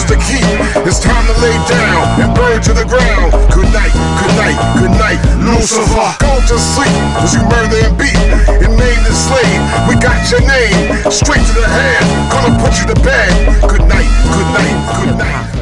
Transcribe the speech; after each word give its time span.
is 0.00 0.06
the 0.08 0.18
key. 0.24 0.44
It's 0.88 1.00
time 1.00 1.24
to 1.26 1.36
lay 1.40 1.56
down 1.68 2.20
and 2.20 2.34
burn 2.34 2.60
to 2.62 2.72
the 2.72 2.84
ground. 2.84 3.32
Good 3.52 3.70
night, 3.72 3.92
good 4.20 4.34
night, 4.40 4.58
good 4.80 4.94
night, 4.96 5.20
Lucifer. 5.44 6.08
Go 6.20 6.32
to 6.48 6.56
sleep 6.58 6.96
as 7.20 7.34
you 7.34 7.42
murder 7.44 7.80
and 7.84 7.96
beat 7.98 8.16
and 8.64 8.72
name 8.76 9.00
the 9.04 9.12
slave. 9.12 9.60
We 9.88 9.94
got 10.00 10.20
your 10.30 10.40
name 10.40 11.10
straight 11.10 11.44
to 11.44 11.54
the 11.54 11.68
head. 11.68 12.02
Gonna 12.32 12.56
put 12.62 12.80
you 12.80 12.86
to 12.88 12.98
bed. 13.02 13.30
Good 13.68 13.86
night, 13.88 14.10
good 14.32 14.50
night, 14.56 14.76
good 15.04 15.18
night. 15.18 15.59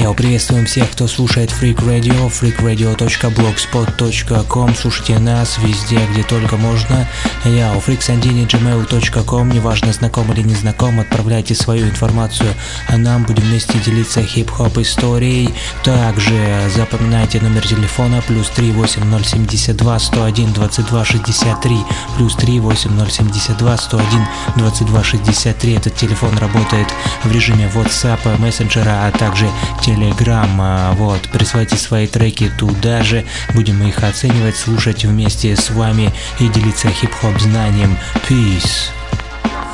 Йоу, 0.00 0.14
приветствуем 0.14 0.64
всех, 0.64 0.90
кто 0.92 1.06
слушает 1.06 1.50
Freak 1.50 1.84
Radio, 1.84 2.30
freakradio.blogspot.com. 2.30 4.74
Слушайте 4.74 5.18
нас 5.18 5.58
везде, 5.58 6.00
где 6.10 6.22
только 6.22 6.56
можно. 6.56 7.06
Я 7.44 7.74
у 7.74 7.80
freaksandini.gmail.com. 7.80 9.50
Неважно, 9.50 9.92
знаком 9.92 10.32
или 10.32 10.40
не 10.40 10.54
знаком, 10.54 11.00
отправляйте 11.00 11.54
свою 11.54 11.86
информацию, 11.86 12.48
а 12.88 12.96
нам 12.96 13.24
будем 13.24 13.42
вместе 13.42 13.78
делиться 13.78 14.22
хип-хоп 14.22 14.78
историей. 14.78 15.50
Также 15.84 16.70
запоминайте 16.74 17.38
номер 17.42 17.66
телефона 17.66 18.22
плюс 18.26 18.48
38072 18.48 19.98
101 19.98 20.54
22 20.54 21.04
63 21.04 21.76
плюс 22.16 22.36
38072 22.36 23.76
101 23.76 24.26
22 24.56 25.04
63. 25.04 25.74
Этот 25.74 25.94
телефон 25.94 26.38
работает 26.38 26.88
в 27.22 27.30
режиме 27.30 27.70
WhatsApp, 27.74 28.38
мессенджера, 28.38 29.06
а 29.06 29.10
также 29.10 29.46
Telegram. 29.90 30.94
Вот, 30.94 31.20
присылайте 31.32 31.76
свои 31.76 32.06
треки 32.06 32.50
туда 32.58 33.02
же, 33.02 33.24
будем 33.54 33.82
их 33.82 34.04
оценивать, 34.04 34.56
слушать 34.56 35.04
вместе 35.04 35.56
с 35.56 35.70
вами 35.70 36.10
и 36.38 36.48
делиться 36.48 36.88
хип-хоп 36.88 37.38
знанием. 37.40 37.96
Peace. 38.28 38.90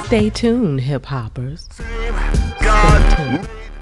Stay 0.08 0.30
tuned, 0.30 0.78
hip-hoppers. 0.78 1.68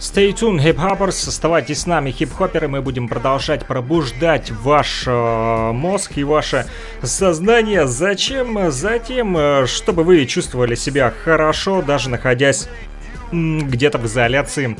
Stay 0.01 0.33
tuned, 0.35 0.61
хип-хоперс, 0.61 1.29
оставайтесь 1.29 1.81
с 1.81 1.87
нами, 1.87 2.11
хип-хоперы, 2.11 2.69
мы 2.69 2.83
будем 2.83 3.09
продолжать 3.09 3.65
пробуждать 3.65 4.51
ваш 4.51 5.05
э, 5.07 5.73
мозг 5.73 6.13
и 6.17 6.25
ваше 6.25 6.67
сознание. 7.03 7.87
Зачем? 7.87 8.71
Затем, 8.71 9.37
э, 9.37 9.67
чтобы 9.67 10.03
вы 10.03 10.27
чувствовали 10.27 10.75
себя 10.75 11.13
хорошо, 11.25 11.81
даже 11.81 12.11
находясь 12.11 12.69
где-то 13.33 13.99
в 13.99 14.07
изоляции 14.07 14.77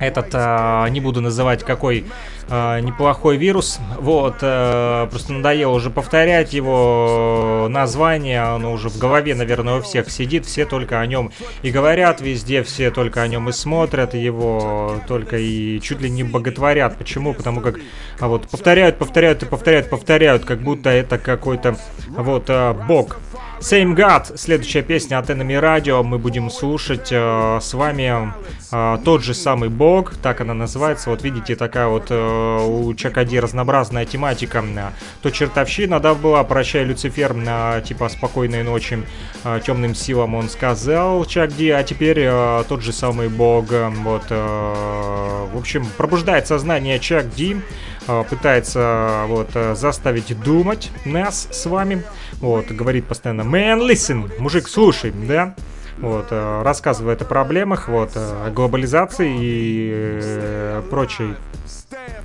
этот, 0.00 0.30
э, 0.32 0.88
не 0.90 1.00
буду 1.00 1.20
называть 1.20 1.62
какой 1.62 2.06
э, 2.50 2.80
неплохой 2.80 3.36
вирус, 3.36 3.78
вот, 3.98 4.38
э, 4.42 5.06
просто 5.10 5.32
надоело 5.32 5.72
уже 5.72 5.90
повторять 5.90 6.52
его 6.52 7.68
название, 7.70 8.42
оно 8.42 8.72
уже 8.72 8.88
в 8.88 8.98
голове, 8.98 9.34
наверное, 9.34 9.78
у 9.78 9.82
всех 9.82 10.10
сидит, 10.10 10.44
все 10.44 10.66
только 10.66 11.00
о 11.00 11.06
нем 11.06 11.30
и 11.62 11.70
говорят 11.70 12.20
везде, 12.20 12.62
все 12.62 12.90
только 12.90 13.22
о 13.22 13.28
нем 13.28 13.48
и 13.48 13.52
смотрят 13.52 14.14
его, 14.14 14.96
только 15.06 15.38
и 15.38 15.80
чуть 15.80 16.00
ли 16.00 16.10
не 16.10 16.24
боготворят. 16.24 16.96
Почему? 16.98 17.32
Потому 17.34 17.60
как 17.60 17.76
а 18.20 18.28
вот 18.28 18.48
повторяют, 18.48 18.98
повторяют 18.98 19.42
и 19.42 19.46
повторяют, 19.46 19.88
повторяют, 19.88 20.44
как 20.44 20.60
будто 20.60 20.90
это 20.90 21.16
какой-то 21.16 21.76
вот 22.08 22.44
э, 22.48 22.74
бог. 22.86 23.18
Same 23.60 23.94
God, 23.94 24.38
следующая 24.38 24.80
песня 24.80 25.18
от 25.18 25.28
Enemy 25.28 25.60
Radio, 25.60 26.02
мы 26.02 26.18
будем 26.18 26.50
слушать 26.50 27.08
э, 27.10 27.58
с 27.60 27.74
вами 27.74 28.32
э, 28.72 28.98
тот 29.04 29.22
же 29.22 29.34
самый 29.34 29.68
бог, 29.68 30.16
так 30.16 30.40
она 30.40 30.54
называется, 30.54 31.10
вот 31.10 31.22
видите, 31.22 31.56
такая 31.56 31.86
вот 31.88 32.06
э, 32.08 32.14
у 32.66 32.94
Чакади 32.94 33.36
разнообразная 33.36 34.04
тематика, 34.04 34.64
то 35.22 35.30
чертовщина, 35.30 36.00
да, 36.00 36.14
была, 36.14 36.44
прощай, 36.44 36.84
Люцифер, 36.84 37.34
э, 37.36 37.82
типа 37.86 38.08
спокойной 38.08 38.62
ночи, 38.62 39.02
э, 39.44 39.60
темным 39.64 39.94
силам 39.94 40.34
он 40.34 40.48
сказал 40.48 41.24
Чакди, 41.24 41.68
а 41.68 41.82
теперь 41.82 42.20
э, 42.20 42.64
тот 42.68 42.82
же 42.82 42.92
самый 42.92 43.28
бог, 43.28 43.72
э, 43.72 43.88
вот, 43.88 44.24
э, 44.30 45.46
в 45.52 45.56
общем, 45.56 45.86
пробуждает 45.96 46.46
сознание 46.46 46.98
Чакди, 46.98 47.60
э, 48.06 48.24
пытается 48.28 49.24
вот 49.28 49.50
заставить 49.74 50.38
думать 50.42 50.90
нас 51.04 51.48
с 51.50 51.66
вами, 51.66 52.02
вот, 52.40 52.66
говорит 52.66 53.06
постоянно 53.06 53.42
«Man, 53.42 53.86
listen!» 53.86 54.30
Мужик, 54.38 54.68
слушай, 54.68 55.12
да? 55.12 55.54
Вот, 56.00 56.28
э, 56.30 56.62
рассказывает 56.62 57.20
о 57.20 57.26
проблемах, 57.26 57.88
вот, 57.88 58.12
э, 58.14 58.46
о 58.46 58.50
глобализации 58.50 59.36
и 59.38 59.90
э, 60.22 60.82
прочей 60.88 61.34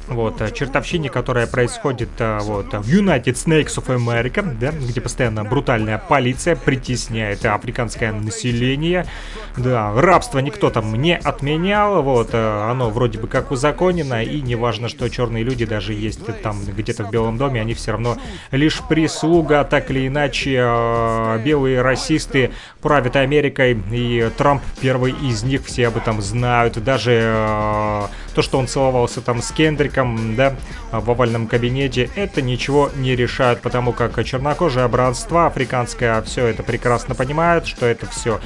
вот, 0.08 0.54
чертовщине, 0.54 1.10
которая 1.10 1.48
происходит 1.48 2.10
вот, 2.20 2.74
в 2.74 2.88
United 2.88 3.34
Snakes 3.34 3.78
of 3.78 3.88
America, 3.88 4.44
да, 4.60 4.72
где 4.72 5.02
постоянно 5.02 5.44
брутальная 5.44 5.98
полиция 5.98 6.56
притесняет 6.56 7.46
африканское 7.46 8.12
население. 8.12 9.06
Да, 9.58 9.94
рабство 9.96 10.40
никто 10.40 10.70
там 10.70 10.94
не 10.96 11.18
отменял, 11.18 12.04
вот, 12.04 12.34
оно 12.34 12.90
вроде 12.90 13.20
бы 13.20 13.28
как 13.28 13.52
узаконено, 13.52 14.22
и 14.22 14.42
неважно, 14.42 14.90
что 14.90 15.10
черные 15.10 15.44
люди 15.44 15.66
даже 15.66 15.94
есть 15.94 16.26
там 16.42 16.58
где-то 16.66 17.06
в 17.06 17.12
Белом 17.12 17.38
доме, 17.38 17.62
они 17.62 17.74
все 17.74 17.92
равно 17.92 18.18
лишь 18.52 18.82
прислуга, 18.82 19.64
так 19.64 19.90
или 19.92 20.08
иначе, 20.08 20.58
белые 21.44 21.82
расисты 21.82 22.52
правят 22.82 23.16
Америкой, 23.16 23.82
и 23.92 24.30
Трамп 24.38 24.62
первый 24.82 25.14
из 25.14 25.44
них, 25.44 25.66
все 25.66 25.88
об 25.88 25.98
этом 25.98 26.22
знают, 26.22 26.84
даже 26.84 28.10
то, 28.36 28.42
что 28.42 28.60
он 28.60 28.68
целовался 28.68 29.22
там 29.22 29.42
с 29.42 29.52
Кендриком, 29.52 30.36
да, 30.36 30.56
в 30.92 31.10
овальном 31.10 31.48
кабинете, 31.48 32.10
это 32.16 32.42
ничего 32.42 32.92
не 32.96 33.16
решает, 33.16 33.62
потому 33.62 33.94
как 33.94 34.24
чернокожие 34.26 34.88
братство 34.88 35.48
африканское 35.48 36.22
все 36.24 36.48
это 36.48 36.62
прекрасно 36.62 37.16
понимают, 37.16 37.66
что 37.66 37.86
это 37.86 38.06
все 38.08 38.40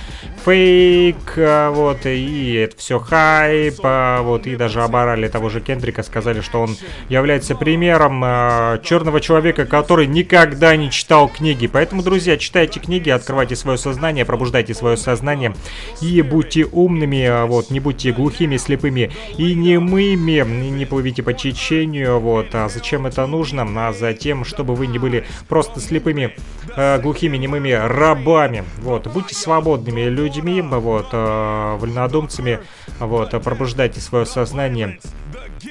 фейк, 0.46 1.34
а, 1.38 1.72
вот, 1.72 2.06
и 2.06 2.54
это 2.54 2.78
все 2.78 3.00
хайп, 3.00 3.80
а, 3.84 4.22
вот, 4.22 4.48
и 4.48 4.56
даже 4.56 4.84
оборали 4.84 5.28
того 5.28 5.50
же 5.50 5.60
Кендрика, 5.60 6.04
сказали, 6.04 6.42
что 6.42 6.62
он 6.62 6.78
является 7.10 7.56
примером 7.56 8.24
э, 8.24 8.80
черного 8.84 9.20
человека, 9.22 9.66
который 9.66 10.08
никогда 10.08 10.76
не 10.76 10.92
читал 10.92 11.28
книги. 11.28 11.68
Поэтому, 11.68 12.04
друзья, 12.04 12.38
читайте 12.38 12.80
книги, 12.80 13.10
открывайте 13.10 13.56
свое 13.56 13.78
сознание, 13.78 14.26
пробуждайте 14.26 14.74
свое 14.74 14.98
сознание 14.98 15.56
и 16.02 16.22
будьте 16.22 16.66
умными, 16.66 17.46
вот, 17.48 17.72
не 17.72 17.80
будьте 17.80 18.12
глухими, 18.12 18.58
слепыми 18.58 19.12
и 19.38 19.56
немыми, 19.80 20.70
не 20.70 20.86
плывите 20.86 21.24
по 21.24 21.34
течению, 21.34 22.20
вот, 22.20 22.48
а 22.54 22.70
зачем 22.70 23.06
это 23.06 23.26
нужно? 23.28 23.68
А 23.88 23.94
затем, 23.94 24.46
чтобы 24.46 24.76
вы 24.76 24.88
не 24.88 25.00
были 25.00 25.26
просто 25.48 25.80
слепыми, 25.80 26.36
э, 26.76 27.00
глухими, 27.00 27.38
немыми 27.38 27.72
рабами, 27.72 28.64
вот, 28.80 29.08
будьте 29.08 29.36
свободными 29.36 30.02
людьми, 30.02 30.62
вот, 30.62 31.08
э, 31.12 31.78
вольнодумцами, 31.80 32.60
вот, 33.00 33.32
пробуждайте 33.44 34.02
свое 34.02 34.26
сознание, 34.26 35.00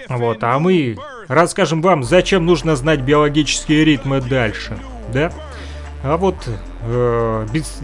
вот, 0.08 0.38
а 0.42 0.58
мы 0.58 0.96
расскажем 1.28 1.82
вам, 1.82 2.02
зачем 2.02 2.46
нужно 2.46 2.76
знать 2.76 3.00
биологические 3.00 3.84
ритмы 3.84 4.20
дальше, 4.20 4.78
да? 5.12 5.32
А 6.02 6.16
вот 6.16 6.36
э, 6.82 7.46
без, 7.52 7.80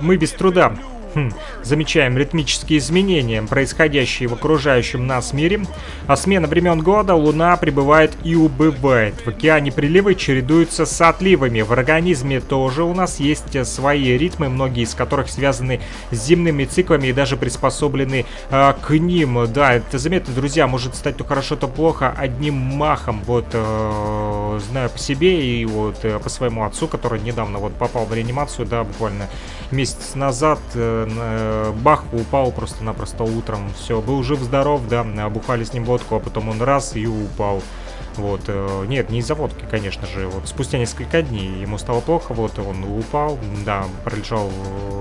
мы 0.00 0.16
без 0.16 0.32
труда 0.32 0.76
Хм, 1.14 1.32
замечаем 1.62 2.18
ритмические 2.18 2.80
изменения, 2.80 3.40
происходящие 3.42 4.28
в 4.28 4.32
окружающем 4.32 5.06
нас 5.06 5.32
мире. 5.32 5.64
А 6.08 6.16
смена 6.16 6.48
времен 6.48 6.80
года 6.80 7.14
Луна 7.14 7.56
прибывает 7.56 8.12
и 8.24 8.34
убывает. 8.34 9.14
В 9.24 9.28
океане 9.28 9.70
приливы 9.70 10.16
чередуются 10.16 10.86
с 10.86 11.00
отливами. 11.00 11.60
В 11.60 11.72
организме 11.72 12.40
тоже 12.40 12.82
у 12.82 12.92
нас 12.94 13.20
есть 13.20 13.64
свои 13.64 14.18
ритмы, 14.18 14.48
многие 14.48 14.82
из 14.82 14.94
которых 14.94 15.28
связаны 15.28 15.80
с 16.10 16.16
земными 16.16 16.64
циклами 16.64 17.08
и 17.08 17.12
даже 17.12 17.36
приспособлены 17.36 18.26
э, 18.50 18.74
к 18.82 18.90
ним. 18.90 19.46
Да, 19.52 19.74
это 19.74 19.98
заметно, 19.98 20.34
друзья, 20.34 20.66
может 20.66 20.96
стать 20.96 21.16
то 21.16 21.24
хорошо, 21.24 21.54
то 21.54 21.68
плохо 21.68 22.12
одним 22.16 22.54
махом. 22.54 23.22
Вот, 23.24 23.46
э, 23.52 24.60
знаю 24.68 24.90
по 24.90 24.98
себе 24.98 25.60
и 25.60 25.64
вот 25.64 26.04
э, 26.04 26.18
по 26.18 26.28
своему 26.28 26.64
отцу, 26.64 26.88
который 26.88 27.20
недавно 27.20 27.58
вот 27.58 27.74
попал 27.74 28.04
в 28.04 28.12
реанимацию, 28.12 28.66
да, 28.66 28.82
буквально 28.82 29.28
месяц 29.70 30.16
назад. 30.16 30.58
Э, 30.74 31.03
Э, 31.06 31.72
бах, 31.72 32.04
упал 32.12 32.52
просто-напросто 32.52 33.24
утром. 33.24 33.70
Все, 33.76 34.00
был 34.00 34.22
жив-здоров, 34.22 34.82
да, 34.88 35.04
обухали 35.24 35.64
с 35.64 35.72
ним 35.72 35.84
водку, 35.84 36.16
а 36.16 36.20
потом 36.20 36.48
он 36.48 36.62
раз 36.62 36.96
и 36.96 37.06
упал. 37.06 37.62
Вот, 38.16 38.42
э, 38.46 38.84
нет, 38.86 39.10
не 39.10 39.18
из-за 39.18 39.34
водки, 39.34 39.64
конечно 39.68 40.06
же. 40.06 40.28
Вот 40.28 40.48
спустя 40.48 40.78
несколько 40.78 41.22
дней 41.22 41.60
ему 41.60 41.78
стало 41.78 42.00
плохо, 42.00 42.32
вот 42.32 42.58
он 42.58 42.84
упал, 42.84 43.38
да, 43.64 43.84
пролежал 44.04 44.50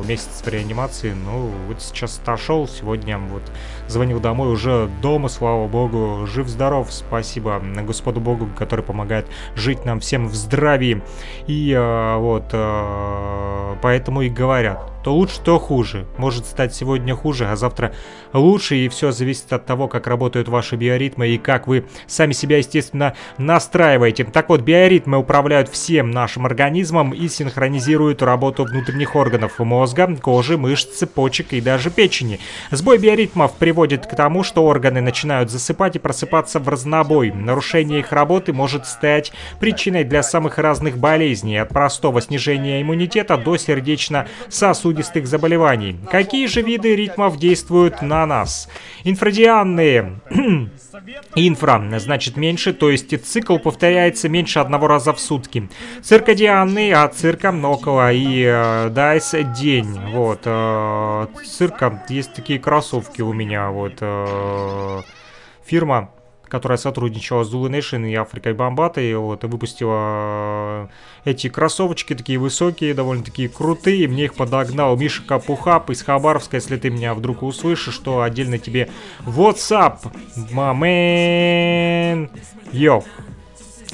месяц 0.08 0.42
в 0.44 0.48
реанимации, 0.48 1.14
ну 1.14 1.52
вот 1.68 1.82
сейчас 1.82 2.20
отошел, 2.20 2.68
сегодня 2.68 3.20
вот 3.20 3.44
звонил 3.88 4.20
домой, 4.20 4.52
уже 4.52 4.90
дома, 5.02 5.30
слава 5.30 5.68
богу, 5.68 6.26
жив-здоров, 6.26 6.92
спасибо 6.92 7.62
Господу 7.84 8.20
Богу, 8.20 8.50
который 8.58 8.84
помогает 8.84 9.28
жить 9.56 9.86
нам 9.86 10.00
всем 10.00 10.28
в 10.28 10.36
здравии. 10.36 11.04
И 11.48 11.72
э, 11.72 12.18
вот, 12.18 12.50
э, 12.52 13.76
поэтому 13.82 14.24
и 14.24 14.30
говорят, 14.30 14.93
то 15.04 15.14
лучше, 15.14 15.42
то 15.42 15.60
хуже. 15.60 16.08
Может 16.18 16.46
стать 16.46 16.74
сегодня 16.74 17.14
хуже, 17.14 17.48
а 17.48 17.56
завтра 17.56 17.94
лучше, 18.32 18.78
и 18.78 18.88
все 18.88 19.12
зависит 19.12 19.52
от 19.52 19.66
того, 19.66 19.88
как 19.88 20.08
работают 20.08 20.48
ваши 20.48 20.78
биоритмы 20.78 21.28
и 21.28 21.38
как 21.38 21.68
вы 21.68 21.86
сами 22.08 22.32
себя, 22.32 22.58
естественно, 22.58 23.14
настраиваете. 23.38 24.24
Так 24.24 24.50
вот, 24.50 24.62
биоритмы 24.62 25.18
управляют 25.18 25.68
всем 25.70 26.12
нашим 26.12 26.46
организмом 26.46 27.12
и 27.12 27.28
синхронизируют 27.28 28.22
работу 28.22 28.64
внутренних 28.64 29.16
органов 29.16 29.60
мозга, 29.60 30.16
кожи, 30.22 30.58
мышц, 30.58 31.04
почек 31.14 31.52
и 31.54 31.62
даже 31.62 31.90
печени. 31.90 32.40
Сбой 32.72 32.98
биоритмов 32.98 33.54
приводит 33.58 34.08
к 34.08 34.16
тому, 34.16 34.44
что 34.44 34.64
органы 34.64 35.02
начинают 35.02 35.52
засыпать 35.52 35.98
и 35.98 36.00
просыпаться 36.00 36.60
в 36.60 36.70
разнобой. 36.70 37.32
Нарушение 37.32 38.00
их 38.00 38.14
работы 38.14 38.54
может 38.54 38.86
стать 38.86 39.34
причиной 39.60 40.06
для 40.06 40.24
самых 40.24 40.58
разных 40.58 40.98
болезней, 40.98 41.58
от 41.58 41.70
простого 41.70 42.22
снижения 42.22 42.82
иммунитета 42.82 43.38
до 43.38 43.58
сердечно-сосудистых 43.58 44.93
заболеваний. 45.02 45.98
Какие 46.10 46.48
же 46.48 46.62
виды 46.62 46.96
ритмов 46.96 47.38
действуют 47.38 48.02
на 48.02 48.26
нас? 48.26 48.70
Инфрадианные. 49.04 50.20
Инфра 51.36 52.00
значит 52.00 52.38
меньше, 52.38 52.74
то 52.74 52.90
есть 52.92 53.26
цикл 53.26 53.58
повторяется 53.58 54.30
меньше 54.30 54.60
одного 54.60 54.88
раза 54.88 55.14
в 55.14 55.20
сутки. 55.20 55.70
Циркадианные, 56.02 56.96
а 56.96 57.08
цирка 57.08 57.54
около 57.64 58.14
и 58.14 58.44
э, 58.46 58.90
дайс 58.90 59.34
день. 59.56 60.00
Вот. 60.12 60.42
Э, 60.46 61.28
цирка, 61.46 62.04
есть 62.10 62.34
такие 62.34 62.60
кроссовки 62.60 63.22
у 63.22 63.34
меня, 63.34 63.70
вот. 63.70 63.96
Э, 64.02 65.02
фирма 65.66 66.13
которая 66.54 66.78
сотрудничала 66.78 67.44
с 67.44 67.52
Zulu 67.52 67.68
Nation 67.68 68.08
и 68.08 68.14
Африкой 68.14 68.54
Бомбатой, 68.54 69.16
вот, 69.16 69.44
и 69.44 69.48
выпустила 69.48 70.88
э, 71.26 71.32
эти 71.32 71.50
кроссовочки 71.50 72.14
такие 72.14 72.38
высокие, 72.38 72.94
довольно 72.94 73.24
такие 73.24 73.50
крутые, 73.50 74.08
мне 74.08 74.26
их 74.26 74.36
подогнал 74.36 74.96
Миша 74.96 75.24
Капухап 75.24 75.90
из 75.90 76.04
Хабаровска, 76.04 76.58
если 76.58 76.78
ты 76.78 76.92
меня 76.92 77.16
вдруг 77.16 77.42
услышишь, 77.42 77.96
что 77.96 78.22
отдельно 78.22 78.60
тебе 78.60 78.92
WhatsApp, 79.26 79.98
man, 80.52 82.30
йоу. 82.72 83.04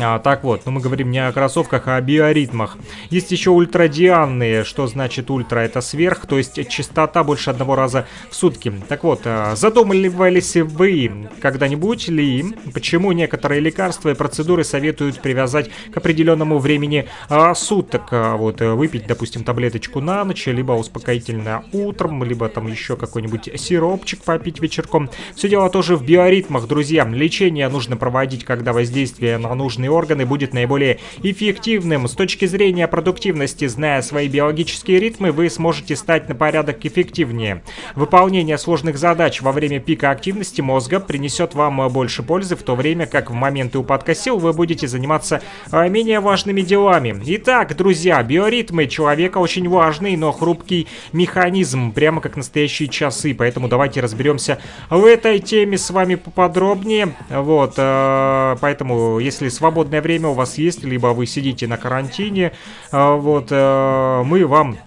А, 0.01 0.17
так 0.19 0.45
вот, 0.45 0.61
ну 0.65 0.71
мы 0.71 0.79
говорим 0.79 1.11
не 1.11 1.19
о 1.19 1.33
кроссовках, 1.33 1.87
а 1.89 1.97
о 1.97 2.01
биоритмах. 2.01 2.77
Есть 3.09 3.31
еще 3.31 3.49
ультрадианные, 3.49 4.63
что 4.63 4.87
значит 4.87 5.29
ультра, 5.29 5.59
это 5.59 5.81
сверх, 5.81 6.25
то 6.25 6.37
есть 6.37 6.69
частота 6.69 7.23
больше 7.25 7.49
одного 7.49 7.75
раза 7.75 8.07
в 8.29 8.35
сутки. 8.35 8.71
Так 8.87 9.03
вот, 9.03 9.21
а, 9.25 9.55
задумывались 9.57 10.55
вы 10.55 11.27
когда-нибудь 11.41 12.07
ли, 12.07 12.45
почему 12.73 13.11
некоторые 13.11 13.59
лекарства 13.59 14.09
и 14.09 14.13
процедуры 14.13 14.63
советуют 14.63 15.21
привязать 15.21 15.69
к 15.91 15.97
определенному 15.97 16.59
времени 16.59 17.09
а, 17.27 17.53
суток? 17.53 18.03
А, 18.11 18.37
вот, 18.37 18.61
выпить, 18.61 19.05
допустим, 19.05 19.43
таблеточку 19.43 19.99
на 19.99 20.23
ночь, 20.23 20.47
либо 20.47 20.71
успокоительное 20.71 21.63
утром, 21.73 22.23
либо 22.23 22.47
там 22.47 22.67
еще 22.67 22.95
какой-нибудь 22.95 23.49
сиропчик 23.59 24.23
попить 24.23 24.61
вечерком. 24.61 25.09
Все 25.35 25.49
дело 25.49 25.69
тоже 25.69 25.97
в 25.97 26.05
биоритмах, 26.05 26.67
друзья. 26.67 27.03
Лечение 27.05 27.67
нужно 27.67 27.97
проводить, 27.97 28.45
когда 28.45 28.71
воздействие 28.71 29.37
на 29.37 29.53
нужные 29.55 29.88
определенные 29.89 29.91
органы 29.91 30.25
будет 30.25 30.53
наиболее 30.53 30.99
эффективным. 31.23 32.07
С 32.07 32.13
точки 32.13 32.45
зрения 32.45 32.87
продуктивности, 32.87 33.67
зная 33.67 34.01
свои 34.01 34.27
биологические 34.27 34.99
ритмы, 34.99 35.31
вы 35.31 35.49
сможете 35.49 35.95
стать 35.95 36.29
на 36.29 36.35
порядок 36.35 36.85
эффективнее. 36.85 37.61
Выполнение 37.95 38.57
сложных 38.57 38.97
задач 38.97 39.41
во 39.41 39.51
время 39.51 39.79
пика 39.79 40.11
активности 40.11 40.61
мозга 40.61 40.99
принесет 40.99 41.55
вам 41.55 41.89
больше 41.89 42.23
пользы, 42.23 42.55
в 42.55 42.63
то 42.63 42.75
время 42.75 43.05
как 43.05 43.29
в 43.29 43.33
моменты 43.33 43.77
упадка 43.77 44.15
сил 44.15 44.37
вы 44.37 44.53
будете 44.53 44.87
заниматься 44.87 45.41
а, 45.71 45.87
менее 45.87 46.19
важными 46.19 46.61
делами. 46.61 47.15
Итак, 47.25 47.75
друзья, 47.75 48.21
биоритмы 48.23 48.87
человека 48.87 49.39
очень 49.39 49.67
важный, 49.67 50.15
но 50.15 50.31
хрупкий 50.31 50.87
механизм, 51.13 51.91
прямо 51.91 52.21
как 52.21 52.37
настоящие 52.37 52.89
часы, 52.89 53.33
поэтому 53.33 53.67
давайте 53.67 54.01
разберемся 54.01 54.59
в 54.89 55.05
этой 55.05 55.39
теме 55.39 55.77
с 55.77 55.89
вами 55.89 56.15
поподробнее. 56.15 57.15
Вот, 57.29 57.73
а, 57.77 58.57
поэтому, 58.61 59.19
если 59.19 59.49
свободно 59.49 59.78
свободное 59.79 60.01
время 60.01 60.27
у 60.27 60.33
вас 60.33 60.57
есть, 60.57 60.83
либо 60.83 61.07
вы 61.07 61.25
сидите 61.25 61.65
на 61.65 61.77
карантине, 61.77 62.51
а, 62.91 63.15
вот, 63.15 63.47
э, 63.49 64.23
мы 64.25 64.45
вам 64.45 64.77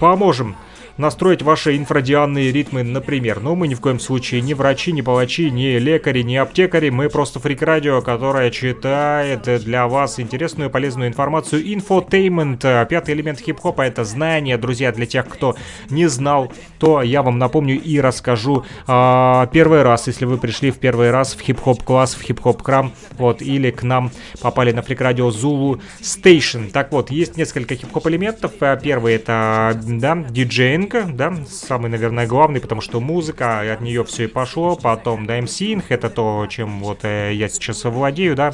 поможем 0.00 0.56
настроить 0.96 1.42
ваши 1.42 1.76
инфрадианные 1.76 2.52
ритмы, 2.52 2.82
например. 2.82 3.40
Но 3.40 3.54
мы 3.54 3.68
ни 3.68 3.74
в 3.74 3.80
коем 3.80 4.00
случае 4.00 4.40
не 4.40 4.54
врачи, 4.54 4.92
не 4.92 5.02
палачи, 5.02 5.50
не 5.50 5.78
лекари, 5.78 6.22
не 6.22 6.36
аптекари. 6.36 6.90
Мы 6.90 7.08
просто 7.08 7.40
фрик-радио, 7.40 8.02
которое 8.02 8.50
читает 8.50 9.42
для 9.64 9.86
вас 9.88 10.20
интересную 10.20 10.68
и 10.68 10.72
полезную 10.72 11.08
информацию. 11.08 11.62
Infotainment, 11.72 12.62
пятый 12.62 13.14
элемент 13.14 13.40
хип-хопа, 13.40 13.82
это 13.82 14.04
знание, 14.04 14.58
друзья, 14.58 14.92
для 14.92 15.06
тех, 15.06 15.28
кто 15.28 15.56
не 15.90 16.08
знал, 16.08 16.52
то 16.78 17.02
я 17.02 17.22
вам 17.22 17.38
напомню 17.38 17.80
и 17.80 18.00
расскажу 18.00 18.64
а, 18.86 19.46
первый 19.46 19.82
раз, 19.82 20.06
если 20.06 20.24
вы 20.24 20.38
пришли 20.38 20.70
в 20.70 20.78
первый 20.78 21.10
раз 21.10 21.34
в 21.34 21.40
хип-хоп 21.40 21.82
класс, 21.82 22.14
в 22.14 22.22
хип-хоп 22.22 22.62
храм, 22.62 22.92
вот, 23.18 23.42
или 23.42 23.70
к 23.70 23.82
нам 23.82 24.10
попали 24.40 24.72
на 24.72 24.82
фрик-радио 24.82 25.28
Zulu 25.30 25.80
Station. 26.00 26.70
Так 26.70 26.92
вот, 26.92 27.10
есть 27.10 27.36
несколько 27.36 27.76
хип-хоп 27.76 28.06
элементов. 28.08 28.52
Первый 28.82 29.14
это, 29.14 29.80
да, 29.86 30.16
DJing, 30.16 30.81
музыка, 30.82 31.08
да, 31.12 31.32
самый, 31.48 31.90
наверное, 31.90 32.26
главный, 32.26 32.60
потому 32.60 32.80
что 32.80 33.00
музыка, 33.00 33.60
от 33.72 33.80
нее 33.80 34.04
все 34.04 34.24
и 34.24 34.26
пошло, 34.26 34.76
потом, 34.76 35.26
да, 35.26 35.38
MCing, 35.38 35.84
это 35.88 36.10
то, 36.10 36.46
чем 36.48 36.80
вот 36.80 37.04
э, 37.04 37.32
я 37.34 37.48
сейчас 37.48 37.84
владею, 37.84 38.34
да, 38.34 38.50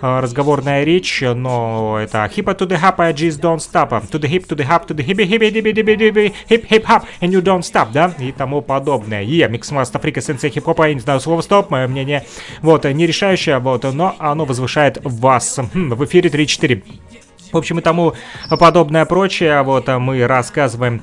э, 0.00 0.20
разговорная 0.20 0.84
речь, 0.84 1.22
но 1.22 1.98
это 2.00 2.18
hip 2.34 2.56
to 2.56 2.66
the 2.66 2.80
hop, 2.80 2.94
I 2.98 3.12
just 3.12 3.40
don't 3.40 3.58
stop, 3.58 3.90
to 4.10 4.18
the 4.18 4.28
hip, 4.28 4.46
to 4.46 4.56
the 4.56 4.66
hop, 4.66 4.86
to 4.86 4.94
the 4.94 5.04
hip, 5.04 5.18
hip, 5.18 5.40
hip, 5.40 5.54
hip, 5.54 5.64
hip, 5.64 6.34
hip, 6.48 6.66
hip, 6.68 6.84
hop, 6.84 7.04
and 7.20 7.30
you 7.30 7.42
don't 7.42 7.62
stop, 7.62 7.92
да, 7.92 8.14
и 8.18 8.32
тому 8.32 8.62
подобное. 8.62 9.22
И 9.22 9.46
Микс 9.48 9.68
Маста 9.68 9.94
Фрика 9.96 10.20
Сенсей 10.20 10.50
хип-хопа, 10.50 10.88
я 10.88 10.94
не 10.94 11.00
знаю 11.00 11.20
слово 11.20 11.40
стоп, 11.40 11.70
мое 11.70 11.88
мнение, 11.88 12.24
вот, 12.60 12.84
не 12.84 13.06
решающее, 13.06 13.58
вот, 13.58 13.84
но 13.92 14.14
оно 14.18 14.44
возвышает 14.44 14.98
вас. 15.02 15.58
Хм, 15.74 15.90
в 15.90 16.04
эфире 16.04 16.30
3-4. 16.30 16.82
В 17.52 17.56
общем, 17.58 17.78
и 17.78 17.82
тому 17.82 18.14
подобное 18.48 19.04
прочее, 19.04 19.60
вот, 19.62 19.86
мы 19.88 20.26
рассказываем 20.26 21.02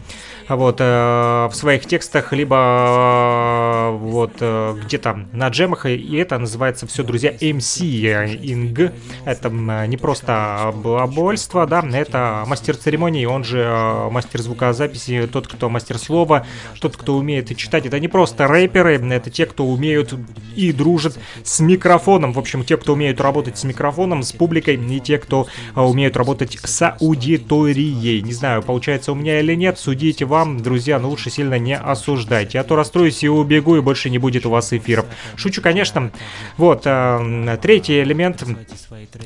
вот, 0.56 0.78
э, 0.80 0.84
в 0.84 1.54
своих 1.54 1.86
текстах, 1.86 2.34
либо 2.34 2.56
э, 2.58 3.98
вот 3.98 4.34
э, 4.40 4.76
где-то 4.84 5.28
на 5.32 5.50
джемах, 5.50 5.86
и 5.86 6.16
это 6.18 6.40
называется 6.40 6.88
все, 6.88 7.04
друзья, 7.04 7.32
MC-инг. 7.32 8.92
Это 9.26 9.50
не 9.50 9.98
просто 9.98 10.74
балабольство, 10.76 11.68
да, 11.68 11.84
это 11.94 12.46
мастер 12.48 12.76
церемонии, 12.76 13.26
он 13.26 13.44
же 13.44 14.10
мастер 14.12 14.42
звукозаписи, 14.42 15.30
тот, 15.32 15.48
кто 15.48 15.70
мастер 15.70 16.00
слова, 16.00 16.48
тот, 16.82 16.98
кто 16.98 17.16
умеет 17.18 17.56
читать. 17.56 17.86
Это 17.86 18.00
не 18.00 18.08
просто 18.08 18.48
рэперы, 18.48 18.98
это 18.98 19.30
те, 19.30 19.46
кто 19.46 19.66
умеют 19.66 20.16
и 20.56 20.72
дружат 20.72 21.20
с 21.44 21.60
микрофоном. 21.60 22.34
В 22.34 22.40
общем, 22.40 22.64
те, 22.64 22.78
кто 22.78 22.94
умеют 22.94 23.22
работать 23.22 23.58
с 23.58 23.64
микрофоном, 23.64 24.24
с 24.24 24.32
публикой, 24.32 24.76
и 24.76 25.00
те, 25.00 25.20
кто 25.20 25.48
умеют 25.76 26.18
работать 26.18 26.58
с 26.64 26.96
аудиторией. 27.00 28.22
Не 28.22 28.34
знаю, 28.34 28.64
получается 28.64 29.12
у 29.12 29.16
меня 29.16 29.40
или 29.40 29.54
нет, 29.54 29.78
судите 29.78 30.26
вам 30.26 30.39
вам, 30.40 30.60
друзья, 30.62 31.00
но 31.00 31.10
лучше 31.10 31.30
сильно 31.30 31.60
не 31.60 31.76
осуждайте. 31.76 32.60
А 32.60 32.64
то 32.64 32.76
расстроюсь 32.76 33.24
и 33.24 33.30
убегу, 33.30 33.76
и 33.76 33.82
больше 33.82 34.10
не 34.10 34.18
будет 34.18 34.46
у 34.46 34.50
вас 34.50 34.72
эфиров. 34.72 35.06
Шучу, 35.36 35.62
конечно. 35.62 36.12
Вот, 36.58 36.84
э, 36.86 37.58
третий 37.62 38.02
элемент. 38.02 38.44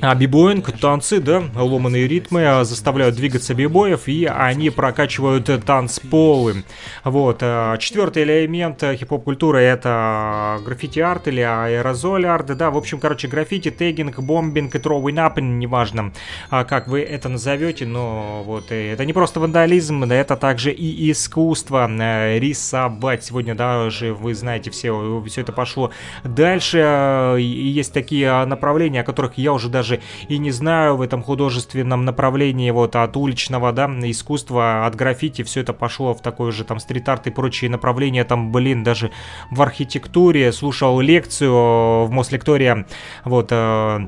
А, 0.02 0.16
бибоинг, 0.16 0.72
танцы, 0.80 1.20
да, 1.20 1.44
ломаные 1.56 2.08
ритмы 2.08 2.46
а, 2.46 2.64
заставляют 2.64 3.16
двигаться 3.16 3.54
бибоев, 3.54 4.08
и 4.08 4.26
они 4.26 4.70
прокачивают 4.70 5.50
танцполы. 5.66 6.64
Вот, 7.04 7.38
э, 7.42 7.78
четвертый 7.80 8.24
элемент 8.24 8.82
хип-хоп-культуры 8.82 9.62
это 9.62 10.60
граффити-арт 10.66 11.28
или 11.28 11.42
аэрозоль-арт, 11.42 12.58
да, 12.58 12.72
в 12.72 12.78
общем, 12.78 13.00
короче, 13.00 13.28
граффити, 13.28 13.70
тегинг, 13.70 14.20
бомбинг 14.20 14.74
и 14.76 14.80
throwing 14.80 15.16
up, 15.16 15.40
неважно, 15.40 16.12
как 16.50 16.88
вы 16.88 17.02
это 17.02 17.30
назовете, 17.30 17.86
но 17.86 18.44
вот, 18.46 18.72
э, 18.72 18.94
это 18.94 19.06
не 19.06 19.14
просто 19.14 19.40
вандализм, 19.40 20.08
да, 20.08 20.16
это 20.16 20.36
также 20.36 20.72
и 20.72 21.03
искусство 21.12 21.90
э, 21.90 22.40
рисовать. 22.40 23.24
Сегодня 23.24 23.56
даже, 23.56 24.14
вы 24.14 24.34
знаете, 24.34 24.72
все, 24.72 25.24
все 25.28 25.42
это 25.42 25.52
пошло 25.52 25.92
дальше. 26.24 26.80
Э, 26.84 27.38
есть 27.40 27.94
такие 27.94 28.30
а, 28.30 28.46
направления, 28.46 29.02
о 29.02 29.04
которых 29.04 29.38
я 29.38 29.54
уже 29.54 29.70
даже 29.70 30.02
и 30.28 30.38
не 30.38 30.52
знаю 30.52 30.98
в 30.98 31.02
этом 31.02 31.24
художественном 31.24 32.06
направлении, 32.06 32.72
вот 32.72 32.96
от 32.96 33.18
уличного, 33.18 33.72
да, 33.72 33.86
искусства, 34.04 34.86
от 34.86 34.96
граффити, 34.96 35.44
все 35.44 35.62
это 35.62 35.74
пошло 35.74 36.14
в 36.14 36.22
такой 36.22 36.52
же 36.52 36.64
там 36.64 36.80
стрит-арт 36.80 37.28
и 37.28 37.32
прочие 37.32 37.70
направления, 37.70 38.24
там, 38.24 38.52
блин, 38.52 38.84
даже 38.84 39.12
в 39.52 39.62
архитектуре, 39.62 40.52
слушал 40.52 41.00
лекцию 41.00 42.06
в 42.06 42.10
Мослектория, 42.12 42.86
вот, 43.26 43.48
э, 43.52 44.08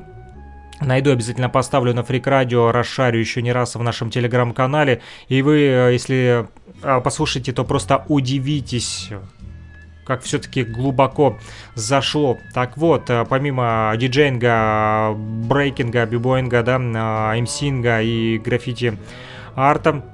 Найду, 0.80 1.10
обязательно 1.10 1.48
поставлю 1.48 1.94
на 1.94 2.02
фрик 2.02 2.26
радио, 2.26 2.70
расшарю 2.70 3.18
еще 3.18 3.40
не 3.40 3.50
раз 3.50 3.76
в 3.76 3.82
нашем 3.82 4.10
телеграм-канале. 4.10 5.00
И 5.28 5.40
вы, 5.40 5.58
если 5.92 6.48
послушаете, 6.80 7.52
то 7.52 7.64
просто 7.64 8.04
удивитесь, 8.08 9.10
как 10.04 10.22
все-таки 10.22 10.62
глубоко 10.62 11.38
зашло. 11.74 12.38
Так 12.54 12.76
вот, 12.76 13.10
э, 13.10 13.24
помимо 13.28 13.92
диджейнга, 13.96 15.14
брейкинга, 15.16 16.06
бибоинга, 16.06 16.62
да, 16.62 16.76
эмсинга 17.38 18.02
и 18.02 18.38
граффити 18.38 18.96
арта, 19.56 20.04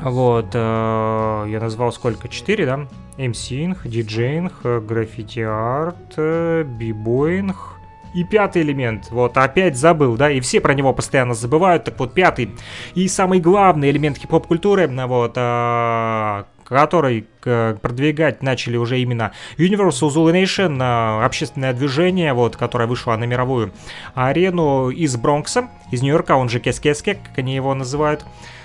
Вот, 0.00 0.50
э, 0.52 1.44
я 1.48 1.60
назвал 1.60 1.92
сколько? 1.92 2.28
Четыре, 2.28 2.66
да? 2.66 2.88
MCing, 3.18 3.86
DJing, 3.86 4.52
граффити-арт, 4.62 6.16
b-boying, 6.66 7.71
и 8.14 8.24
пятый 8.24 8.62
элемент, 8.62 9.10
вот, 9.10 9.36
опять 9.36 9.76
забыл, 9.76 10.16
да, 10.16 10.30
и 10.30 10.40
все 10.40 10.60
про 10.60 10.74
него 10.74 10.92
постоянно 10.92 11.34
забывают, 11.34 11.84
так 11.84 11.98
вот, 11.98 12.14
пятый 12.14 12.50
и 12.94 13.08
самый 13.08 13.40
главный 13.40 13.90
элемент 13.90 14.18
хип-хоп 14.18 14.46
культуры, 14.46 14.86
вот, 14.88 15.32
а, 15.36 16.46
который 16.64 17.26
продвигать 17.42 18.42
начали 18.42 18.76
уже 18.76 19.00
именно 19.00 19.32
Universal 19.58 20.08
Zulu 20.08 20.32
Nation, 20.32 20.78
а, 20.80 21.24
общественное 21.24 21.72
движение, 21.72 22.32
вот, 22.32 22.56
которое 22.56 22.86
вышло 22.86 23.16
на 23.16 23.24
мировую 23.24 23.72
арену 24.14 24.90
из 24.90 25.16
Бронкса, 25.16 25.68
из 25.90 26.02
Нью-Йорка, 26.02 26.36
он 26.36 26.48
же 26.48 26.60
Кескеске, 26.60 27.14
как 27.14 27.38
они 27.38 27.54
его 27.54 27.74
называют. 27.74 28.24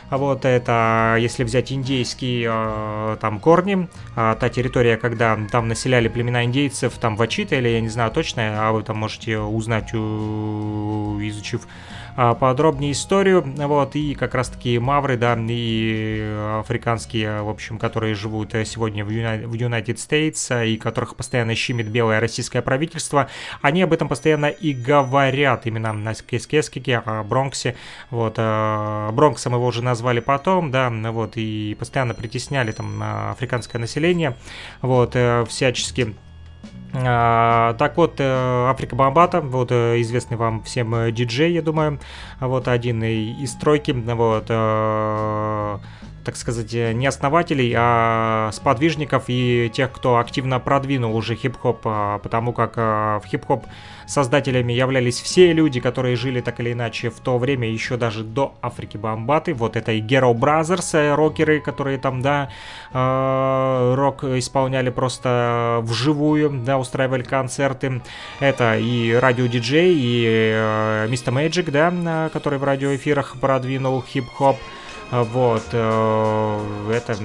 Вот 0.10 0.46
это, 0.46 1.18
если 1.20 1.44
взять 1.44 1.72
индейские 1.72 2.50
э, 2.50 3.18
там 3.20 3.40
корни, 3.40 3.90
э, 4.16 4.36
та 4.40 4.50
территория, 4.50 4.96
когда 4.96 5.38
там 5.52 5.68
населяли 5.68 6.08
племена 6.08 6.46
индейцев, 6.46 6.98
там 6.98 7.18
Вачита 7.18 7.56
или 7.56 7.68
я 7.68 7.82
не 7.82 7.90
знаю 7.90 8.12
точно, 8.12 8.68
а 8.68 8.72
вы 8.72 8.84
там 8.84 8.98
можете 8.98 9.38
узнать, 9.38 9.94
изучив 9.94 11.62
а, 11.66 11.68
подробнее 12.18 12.94
историю, 12.94 13.44
вот, 13.46 13.96
и 13.96 14.16
как 14.16 14.34
раз-таки 14.34 14.80
мавры, 14.80 15.18
да, 15.18 15.38
и 15.40 16.58
африканские, 16.60 17.44
в 17.44 17.50
общем, 17.50 17.78
которые 17.78 18.16
живут 18.16 18.56
э, 18.56 18.66
сегодня 18.66 19.06
в, 19.06 19.10
United 19.10 19.96
States, 19.96 20.48
э, 20.50 20.70
и 20.70 20.78
которых 20.78 21.16
постоянно 21.16 21.54
щемит 21.54 21.90
белое 21.90 22.20
российское 22.20 22.64
правительство, 22.64 23.30
они 23.62 23.84
об 23.84 23.94
этом 23.94 24.08
постоянно 24.08 24.48
и 24.48 24.74
говорят, 24.74 25.68
именно 25.68 25.94
на 25.94 26.16
Кескескике, 26.16 27.04
о 27.06 27.24
Бронксе, 27.24 27.76
вот, 28.10 28.36
э, 28.38 29.10
Бронксом 29.14 29.54
его 29.54 29.68
уже 29.68 29.84
назвали 29.84 30.20
потом, 30.20 30.72
да, 30.72 30.90
вот, 30.90 31.34
и 31.36 31.76
постоянно 31.78 32.16
притесняли 32.16 32.72
там 32.72 33.04
африканское 33.04 33.80
население, 33.80 34.36
вот, 34.82 35.16
всячески 35.48 36.02
а, 36.02 36.27
так 36.94 37.94
вот, 37.98 38.16
э, 38.20 38.70
Африка 38.70 38.96
Бомбата, 38.96 39.42
вот 39.42 39.72
э, 39.72 40.02
известный 40.02 40.38
вам 40.38 40.64
всем 40.64 40.96
э, 40.96 41.12
диджей, 41.12 41.54
я 41.54 41.62
думаю, 41.62 42.00
вот 42.40 42.68
один 42.68 43.04
из 43.04 43.52
стройки, 43.52 43.92
вот 43.92 44.48
так 44.48 46.36
сказать, 46.36 46.74
не 46.74 47.08
основателей, 47.08 47.74
а 47.78 48.50
сподвижников 48.52 49.26
и 49.28 49.72
тех, 49.74 49.94
кто 49.94 50.18
активно 50.18 50.60
продвинул 50.60 51.16
уже 51.16 51.36
хип-хоп, 51.36 51.80
а, 51.86 52.20
потому 52.20 52.52
как 52.52 52.76
в 52.76 53.24
хип-хоп 53.26 53.66
Создателями 54.08 54.72
являлись 54.72 55.20
все 55.20 55.52
люди, 55.52 55.82
которые 55.82 56.16
жили 56.16 56.40
так 56.40 56.62
или 56.62 56.72
иначе 56.72 57.10
в 57.10 57.20
то 57.20 57.38
время, 57.38 57.70
еще 57.70 57.98
даже 57.98 58.24
до 58.24 58.56
Африки 58.62 58.96
Бомбаты. 58.96 59.54
Вот 59.54 59.76
это 59.76 59.92
и 59.92 60.02
Ghetto 60.02 60.34
Brothers, 60.34 60.98
э, 60.98 61.14
рокеры, 61.14 61.60
которые 61.60 61.98
там, 61.98 62.22
да, 62.22 62.50
э, 62.94 63.94
рок 63.96 64.24
исполняли 64.24 64.90
просто 64.92 65.82
вживую, 65.84 66.62
да, 66.66 66.78
устраивали 66.78 67.24
концерты. 67.24 68.02
Это 68.40 68.78
и 68.78 69.12
радиодиджей, 69.14 69.94
и 69.94 71.08
Мистер 71.10 71.34
э, 71.34 71.48
Magic, 71.48 71.70
да, 71.72 72.30
который 72.32 72.60
в 72.60 72.64
радиоэфирах 72.64 73.36
продвинул 73.42 74.02
хип-хоп. 74.02 74.58
Вот, 75.10 75.64
э, 75.72 76.92
это, 76.92 77.16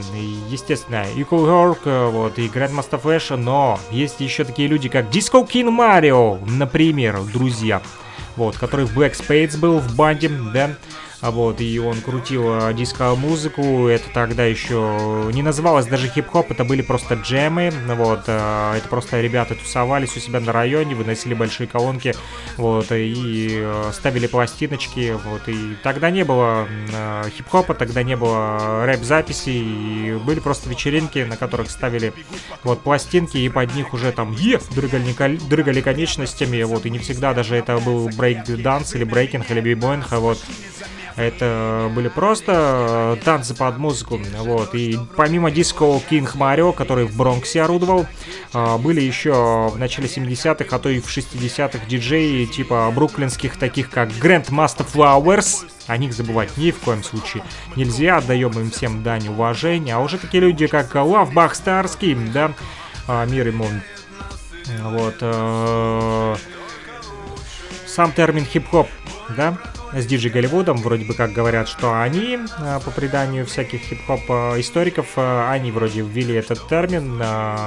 естественно, 0.48 1.04
Equal 1.16 1.46
Work, 1.46 1.78
э, 1.84 2.06
вот, 2.10 2.38
и 2.38 2.46
Grandmaster 2.46 3.02
Flash, 3.02 3.34
но 3.36 3.80
есть 3.90 4.20
еще 4.20 4.44
такие 4.44 4.68
люди, 4.68 4.88
как 4.88 5.06
Disco 5.06 5.44
King 5.48 5.76
Mario, 5.76 6.38
например, 6.48 7.20
друзья, 7.32 7.82
вот, 8.36 8.56
который 8.56 8.86
в 8.86 8.96
Black 8.96 9.14
Spades 9.14 9.58
был 9.58 9.80
в 9.80 9.96
банде, 9.96 10.28
да, 10.28 10.76
а 11.22 11.30
вот, 11.30 11.60
и 11.60 11.78
он 11.78 12.00
крутил 12.00 12.42
а, 12.48 12.72
диско-музыку, 12.72 13.86
это 13.86 14.10
тогда 14.12 14.44
еще 14.44 15.30
не 15.32 15.42
называлось 15.42 15.86
даже 15.86 16.08
хип-хоп, 16.08 16.50
это 16.50 16.64
были 16.64 16.82
просто 16.82 17.14
джемы, 17.14 17.72
вот, 17.86 18.24
а, 18.26 18.76
это 18.76 18.88
просто 18.88 19.20
ребята 19.20 19.54
тусовались 19.54 20.16
у 20.16 20.20
себя 20.20 20.40
на 20.40 20.50
районе, 20.50 20.96
выносили 20.96 21.34
большие 21.34 21.68
колонки, 21.68 22.12
вот, 22.56 22.86
и 22.90 23.64
ставили 23.92 24.26
пластиночки, 24.26 25.16
вот, 25.24 25.42
и 25.46 25.76
тогда 25.84 26.10
не 26.10 26.24
было 26.24 26.66
хип-хопа, 27.36 27.74
тогда 27.74 28.02
не 28.02 28.16
было 28.16 28.84
рэп-записей, 28.84 30.16
были 30.16 30.40
просто 30.40 30.68
вечеринки, 30.68 31.20
на 31.20 31.36
которых 31.36 31.70
ставили, 31.70 32.12
вот, 32.64 32.80
пластинки, 32.80 33.36
и 33.36 33.48
под 33.48 33.72
них 33.76 33.94
уже 33.94 34.10
там, 34.10 34.32
е, 34.32 34.58
дрыгали, 34.74 35.36
дрыгали 35.36 35.80
конечностями, 35.82 36.64
вот, 36.64 36.84
и 36.84 36.90
не 36.90 36.98
всегда 36.98 37.32
даже 37.32 37.54
это 37.54 37.78
был 37.78 38.08
брейк-данс 38.08 38.96
или 38.96 39.04
брейкинг 39.04 39.48
или 39.52 39.60
b-boying, 39.60 40.10
вот, 40.10 40.40
это 41.16 41.90
были 41.94 42.08
просто 42.08 43.16
э, 43.20 43.24
танцы 43.24 43.54
под 43.54 43.78
музыку. 43.78 44.20
Вот. 44.38 44.74
И 44.74 44.98
помимо 45.16 45.50
диско 45.50 45.84
King 45.84 46.30
Mario, 46.34 46.72
который 46.72 47.04
в 47.04 47.16
Бронксе 47.16 47.62
орудовал, 47.62 48.06
э, 48.52 48.78
были 48.78 49.00
еще 49.00 49.68
в 49.68 49.78
начале 49.78 50.08
70-х, 50.08 50.74
а 50.74 50.78
то 50.78 50.88
и 50.88 51.00
в 51.00 51.06
60-х 51.06 51.86
диджеи 51.86 52.44
типа 52.46 52.90
бруклинских, 52.94 53.56
таких 53.56 53.90
как 53.90 54.10
Grandmaster 54.10 54.86
Flowers. 54.90 55.66
О 55.86 55.96
них 55.96 56.12
забывать 56.12 56.56
ни 56.56 56.70
в 56.70 56.78
коем 56.78 57.02
случае 57.02 57.42
нельзя. 57.76 58.18
Отдаем 58.18 58.52
им 58.52 58.70
всем 58.70 59.02
дань 59.02 59.28
уважения. 59.28 59.96
А 59.96 60.00
уже 60.00 60.18
такие 60.18 60.40
люди, 60.40 60.66
как 60.66 60.94
Bach 60.94 61.54
Старский, 61.54 62.14
да, 62.14 62.52
а, 63.08 63.26
мир 63.26 63.48
ему. 63.48 63.66
Вот. 64.82 65.16
Э, 65.20 66.36
сам 67.86 68.12
термин 68.12 68.44
хип-хоп, 68.44 68.88
да, 69.36 69.58
с 69.94 70.06
Диджи 70.06 70.28
Голливудом. 70.28 70.76
Вроде 70.78 71.04
бы 71.04 71.14
как 71.14 71.32
говорят, 71.32 71.68
что 71.68 72.00
они, 72.00 72.38
а, 72.58 72.80
по 72.80 72.90
преданию 72.90 73.46
всяких 73.46 73.80
хип-хоп 73.80 74.20
а, 74.28 74.60
историков, 74.60 75.06
а, 75.16 75.50
они 75.50 75.70
вроде 75.72 76.02
ввели 76.02 76.34
этот 76.34 76.66
термин, 76.68 77.22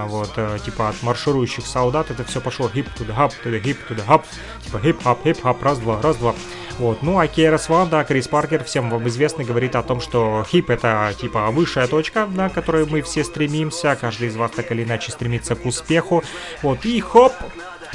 вот, 0.08 0.34
типа 0.64 0.90
от 0.90 1.04
марширующих 1.04 1.66
солдат, 1.66 2.12
это 2.12 2.24
все 2.24 2.42
пошло 2.42 2.70
hip 2.74 2.88
to 2.98 3.06
the 3.06 3.16
hop, 3.16 3.32
to 3.44 3.52
the 3.52 3.62
hip 3.62 4.24
типа 4.64 4.80
хип-хоп, 4.80 5.24
хип-хоп, 5.24 5.64
раз-два, 5.64 6.02
раз-два. 6.02 6.36
Вот. 6.78 7.02
Ну 7.02 7.20
а 7.20 7.28
Кейрос 7.28 7.70
Ван, 7.70 7.90
да, 7.90 8.04
Крис 8.04 8.28
Паркер, 8.28 8.64
всем 8.64 8.90
вам 8.90 9.08
известный, 9.08 9.46
говорит 9.46 9.76
о 9.76 9.84
том, 9.84 10.02
что 10.02 10.46
хип 10.50 10.70
это 10.70 11.14
типа 11.20 11.50
высшая 11.52 11.88
точка, 11.88 12.26
на 12.26 12.50
которой 12.50 12.86
мы 12.86 13.02
все 13.02 13.24
стремимся, 13.24 13.98
каждый 14.00 14.28
из 14.28 14.36
вас 14.36 14.52
так 14.52 14.72
или 14.72 14.84
иначе 14.84 15.12
стремится 15.12 15.56
к 15.56 15.66
успеху. 15.66 16.24
Вот, 16.62 16.86
и 16.86 17.00
хоп, 17.00 17.34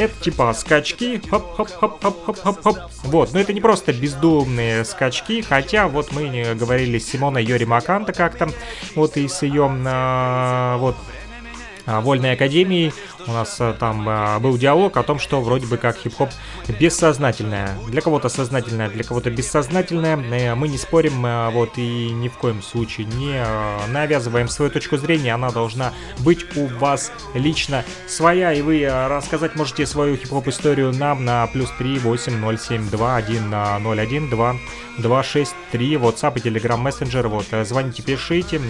это 0.01 0.15
типа 0.23 0.53
скачки, 0.55 1.21
хоп-хоп-хоп-хоп-хоп-хоп. 1.29 2.77
Вот, 3.05 3.33
но 3.33 3.41
это 3.41 3.53
не 3.53 3.61
просто 3.61 3.93
бездумные 3.93 4.85
скачки, 4.85 5.43
хотя 5.43 5.89
вот 5.89 6.13
мы 6.13 6.55
говорили 6.55 6.99
с 6.99 7.11
Симоной 7.11 7.45
Йори 7.45 7.65
Маканта 7.65 8.13
как-то, 8.13 8.51
вот 8.95 9.17
и 9.17 9.29
с 9.29 9.43
ее, 9.43 9.71
а, 9.71 10.79
вот, 10.79 10.97
а, 11.87 12.01
Вольной 12.01 12.33
Академией 12.33 12.93
у 13.27 13.33
нас 13.33 13.61
э, 13.61 13.75
там 13.79 14.09
э, 14.09 14.39
был 14.39 14.57
диалог 14.57 14.97
о 14.97 15.03
том, 15.03 15.19
что 15.19 15.41
вроде 15.41 15.67
бы 15.67 15.77
как 15.77 15.97
хип-хоп 15.97 16.31
бессознательное. 16.81 17.77
Для 17.89 18.01
кого-то 18.01 18.29
сознательное, 18.29 18.89
для 18.89 19.05
кого-то 19.05 19.31
бессознательное. 19.31 20.17
Э, 20.17 20.55
мы 20.55 20.69
не 20.69 20.79
спорим, 20.79 21.27
вот, 21.53 21.77
и 21.77 22.11
ни 22.11 22.29
в 22.29 22.35
коем 22.35 22.63
случае 22.63 23.07
не 23.07 23.45
навязываем 23.89 24.49
свою 24.49 24.71
точку 24.71 24.97
зрения. 24.97 25.35
Она 25.35 25.51
должна 25.51 25.93
быть 26.21 26.57
у 26.57 26.67
вас 26.67 27.13
лично 27.35 27.85
своя. 28.07 28.53
И 28.53 28.63
вы 28.63 28.87
рассказать 28.89 29.57
можете 29.57 29.87
свою 29.87 30.17
хип-хоп 30.17 30.49
историю 30.49 30.93
нам 30.93 31.25
на 31.25 31.47
плюс 31.47 31.71
3 31.79 31.99
8 31.99 32.39
0 32.39 32.59
2 32.91 33.17
1 33.17 33.51
0 33.51 34.01
1 34.01 34.31
2 34.31 34.57
263, 34.99 35.95
WhatsApp 35.95 36.39
и 36.39 36.41
Telegram 36.41 36.83
Messenger, 36.83 37.29
вот, 37.29 37.47
звоните, 37.67 38.03
пишите, 38.03 38.61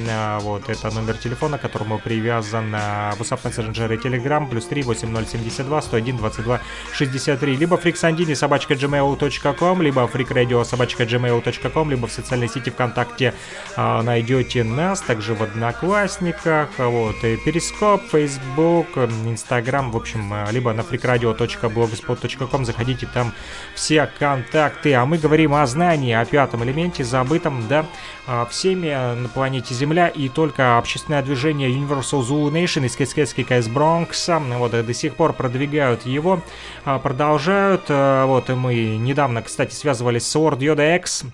вот, 0.40 0.68
это 0.68 0.90
номер 0.94 1.16
телефона, 1.16 1.58
которому 1.58 1.98
привязан 1.98 2.74
WhatsApp 2.74 3.42
Messenger 3.42 3.94
и 3.94 3.96
Telegram, 3.96 4.48
плюс 4.50 4.66
3 4.66 4.82
8072 4.82 5.82
101 5.82 6.16
22 6.16 6.60
63, 6.92 7.56
либо 7.56 7.76
фриксандини 7.76 8.34
собачка 8.34 8.74
gmail.com, 8.74 9.82
либо 9.82 10.06
фрикрадио 10.06 10.64
собачка 10.64 11.04
gmail.com, 11.04 11.90
либо 11.90 12.06
в 12.06 12.12
социальной 12.12 12.48
сети 12.48 12.70
ВКонтакте 12.70 13.34
а, 13.76 14.02
найдете 14.02 14.64
нас, 14.64 15.00
также 15.00 15.34
в 15.34 15.42
Одноклассниках, 15.42 16.68
вот, 16.78 17.22
и 17.24 17.36
Перископ, 17.36 18.02
Facebook, 18.10 18.96
Instagram, 18.96 19.90
в 19.90 19.96
общем, 19.96 20.34
либо 20.50 20.72
на 20.72 20.80
freakradio.blogspot.com, 20.80 22.64
заходите, 22.64 23.08
там 23.12 23.32
все 23.74 24.10
контакты, 24.18 24.94
а 24.94 25.06
мы 25.06 25.18
говорим 25.18 25.54
о 25.54 25.66
знании, 25.66 26.12
о 26.12 26.24
пятом 26.24 26.64
элементе, 26.64 27.04
забытом, 27.04 27.66
да, 27.68 27.86
а, 28.26 28.46
всеми 28.46 28.90
на 29.14 29.28
планете 29.28 29.74
Земля, 29.74 30.08
и 30.08 30.28
только 30.28 30.78
общественное 30.78 31.22
движение 31.22 31.70
Universal 31.70 32.22
Zulu 32.22 32.50
Nation 32.50 32.86
из 32.86 32.96
Кэскетский 32.96 33.44
КС 33.44 33.68
Бронкса, 34.30 34.58
вот, 34.58 34.70
до 34.86 34.94
сих 34.94 35.16
пор 35.16 35.32
продвигают 35.32 36.06
его, 36.06 36.40
а, 36.84 36.98
продолжают, 36.98 37.82
а, 37.88 38.26
вот, 38.26 38.50
и 38.50 38.54
мы 38.54 38.96
недавно, 38.96 39.42
кстати, 39.42 39.74
связывались 39.74 40.26
с 40.26 40.36
Lord 40.36 40.58
Yoda 40.58 40.96
X, 40.96 41.24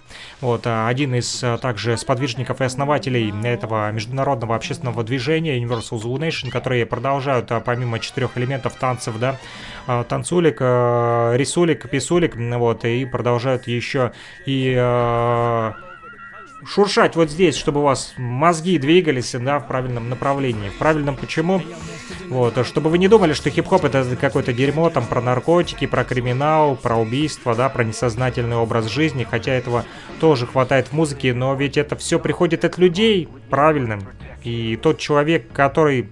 вот, 0.40 0.62
один 0.66 1.14
из 1.14 1.44
также 1.60 1.96
сподвижников 1.96 2.60
и 2.60 2.64
основателей 2.64 3.32
этого 3.44 3.90
международного 3.92 4.54
общественного 4.56 5.04
движения 5.04 5.62
Universal 5.62 6.00
Zulu 6.02 6.18
Nation, 6.18 6.50
которые 6.50 6.86
продолжают, 6.86 7.52
помимо 7.64 7.98
четырех 7.98 8.36
элементов 8.38 8.74
танцев, 8.76 9.18
да, 9.18 9.36
танцулик, 10.04 10.60
рисулик, 10.60 11.88
писулик, 11.88 12.34
вот, 12.36 12.84
и 12.84 13.04
продолжают 13.04 13.66
еще 13.66 14.12
и 14.46 14.74
шуршать 16.66 17.16
вот 17.16 17.30
здесь, 17.30 17.56
чтобы 17.56 17.80
у 17.80 17.84
вас 17.84 18.14
мозги 18.16 18.78
двигались, 18.78 19.34
да, 19.38 19.58
в 19.58 19.66
правильном 19.66 20.08
направлении. 20.08 20.68
В 20.68 20.78
правильном 20.78 21.16
почему? 21.16 21.62
Вот, 22.28 22.66
чтобы 22.66 22.90
вы 22.90 22.98
не 22.98 23.08
думали, 23.08 23.32
что 23.32 23.50
хип-хоп 23.50 23.84
это 23.84 24.16
какое-то 24.16 24.52
дерьмо 24.52 24.90
там 24.90 25.06
про 25.06 25.20
наркотики, 25.20 25.86
про 25.86 26.04
криминал, 26.04 26.76
про 26.76 26.96
убийство, 26.96 27.54
да, 27.54 27.68
про 27.68 27.84
несознательный 27.84 28.56
образ 28.56 28.86
жизни, 28.86 29.26
хотя 29.28 29.52
этого 29.52 29.84
тоже 30.20 30.46
хватает 30.46 30.88
в 30.88 30.92
музыке, 30.92 31.32
но 31.34 31.54
ведь 31.54 31.76
это 31.76 31.94
все 31.96 32.18
приходит 32.18 32.64
от 32.64 32.78
людей 32.78 33.28
правильным. 33.48 34.00
И 34.42 34.76
тот 34.76 34.98
человек, 34.98 35.52
который 35.52 36.08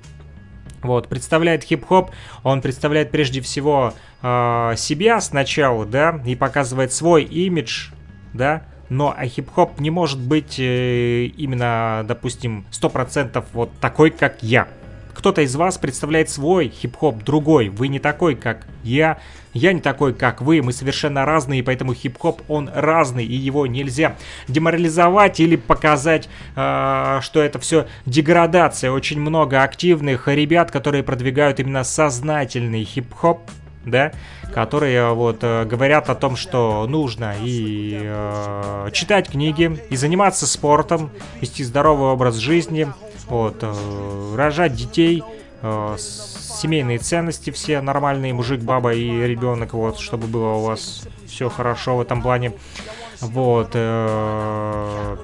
вот, 0.82 1.08
представляет 1.08 1.64
хип-хоп, 1.64 2.11
он 2.42 2.61
представляет 2.61 3.11
прежде 3.11 3.40
всего 3.40 3.94
э, 4.23 4.75
себя 4.76 5.20
сначала, 5.20 5.84
да, 5.87 6.20
и 6.25 6.37
показывает 6.37 6.92
свой 6.92 7.25
имидж, 7.25 7.90
да, 8.32 8.64
но 8.94 9.14
а 9.16 9.26
хип-хоп 9.26 9.80
не 9.80 9.90
может 9.90 10.20
быть 10.20 10.58
э, 10.58 11.24
именно, 11.36 12.04
допустим, 12.06 12.64
100% 12.70 13.44
вот 13.52 13.70
такой, 13.80 14.10
как 14.10 14.42
я. 14.42 14.68
Кто-то 15.14 15.42
из 15.42 15.54
вас 15.56 15.78
представляет 15.78 16.28
свой 16.28 16.68
хип-хоп 16.68 17.22
другой. 17.22 17.68
Вы 17.68 17.88
не 17.88 17.98
такой, 17.98 18.34
как 18.34 18.66
я. 18.82 19.18
Я 19.52 19.72
не 19.72 19.80
такой, 19.80 20.12
как 20.12 20.40
вы. 20.42 20.60
Мы 20.62 20.72
совершенно 20.72 21.24
разные, 21.24 21.62
поэтому 21.62 21.94
хип-хоп, 21.94 22.42
он 22.48 22.70
разный, 22.72 23.24
и 23.24 23.34
его 23.34 23.66
нельзя 23.66 24.16
деморализовать 24.48 25.40
или 25.40 25.56
показать, 25.56 26.28
э, 26.56 27.18
что 27.22 27.42
это 27.42 27.58
все 27.58 27.86
деградация. 28.06 28.90
Очень 28.90 29.20
много 29.20 29.62
активных 29.62 30.28
ребят, 30.28 30.70
которые 30.70 31.02
продвигают 31.02 31.58
именно 31.58 31.84
сознательный 31.84 32.84
хип-хоп, 32.84 33.40
да, 33.84 34.12
которые 34.52 35.12
вот 35.12 35.38
э, 35.42 35.64
говорят 35.64 36.10
о 36.10 36.14
том, 36.14 36.36
что 36.36 36.86
нужно 36.86 37.34
и 37.40 38.00
э, 38.02 38.90
читать 38.92 39.30
книги, 39.30 39.78
и 39.90 39.96
заниматься 39.96 40.46
спортом, 40.46 41.10
вести 41.40 41.64
здоровый 41.64 42.10
образ 42.10 42.36
жизни, 42.36 42.88
вот, 43.28 43.58
э, 43.62 44.34
рожать 44.36 44.74
детей, 44.74 45.22
э, 45.62 45.96
семейные 45.98 46.98
ценности 46.98 47.50
все 47.50 47.80
нормальные, 47.80 48.32
мужик, 48.32 48.60
баба 48.60 48.94
и 48.94 49.26
ребенок, 49.26 49.74
вот, 49.74 49.98
чтобы 49.98 50.26
было 50.26 50.54
у 50.54 50.64
вас 50.64 51.06
все 51.26 51.48
хорошо 51.48 51.96
в 51.96 52.00
этом 52.00 52.22
плане. 52.22 52.52
Вот. 53.20 53.70
Э, 53.74 55.16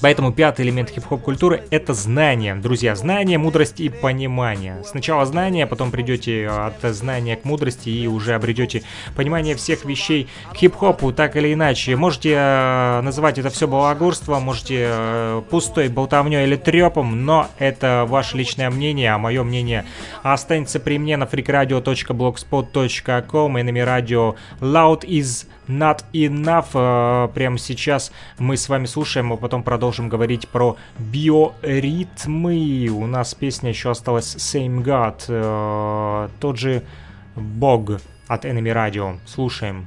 Поэтому 0.00 0.32
пятый 0.32 0.64
элемент 0.64 0.88
хип-хоп 0.90 1.22
культуры— 1.22 1.64
это 1.70 1.94
знание. 1.94 2.54
Друзья, 2.54 2.94
знание, 2.94 3.38
мудрость 3.38 3.80
и 3.80 3.88
понимание. 3.88 4.84
Сначала 4.84 5.26
знание, 5.26 5.66
потом 5.66 5.90
придете 5.90 6.48
от 6.48 6.80
знания 6.94 7.34
к 7.36 7.44
мудрости 7.44 7.88
и 7.88 8.06
уже 8.06 8.34
обретете 8.34 8.84
понимание 9.16 9.56
всех 9.56 9.84
вещей 9.84 10.28
к 10.52 10.56
хип-хопу, 10.56 11.12
так 11.12 11.34
или 11.36 11.52
иначе. 11.52 11.96
Можете 11.96 12.34
э, 12.36 13.00
называть 13.02 13.38
это 13.38 13.50
все 13.50 13.66
балагурством, 13.66 14.44
можете 14.44 14.86
э, 14.88 15.42
пустой 15.50 15.88
болтовней 15.88 16.44
или 16.44 16.54
трепом, 16.56 17.24
но 17.24 17.48
это 17.58 18.04
ваше 18.06 18.36
личное 18.36 18.70
мнение, 18.70 19.12
а 19.12 19.18
мое 19.18 19.42
мнение 19.42 19.84
останется 20.22 20.78
при 20.78 20.98
мне 20.98 21.16
на 21.16 21.24
freakradio.blogspot.com 21.24 23.58
и 23.58 23.62
на 23.62 23.84
радио 23.84 24.36
Loud 24.60 25.04
is 25.04 25.46
Not 25.68 26.04
Enough. 26.12 26.68
Э, 26.74 27.28
прямо 27.32 27.58
сейчас 27.58 28.12
мы 28.38 28.56
с 28.56 28.68
вами 28.68 28.86
слушаем, 28.86 29.32
а 29.32 29.36
потом 29.36 29.62
продолжим 29.62 30.08
говорить 30.08 30.48
про 30.48 30.76
биоритмы. 30.98 32.88
У 32.88 33.06
нас 33.06 33.34
песня 33.34 33.70
еще 33.70 33.90
осталась 33.90 34.36
Same 34.36 34.82
God, 34.82 35.24
э, 35.28 36.28
тот 36.40 36.58
же 36.58 36.82
Бог 37.36 38.00
от 38.26 38.44
Enemy 38.44 38.72
Radio. 38.72 39.18
Слушаем. 39.26 39.86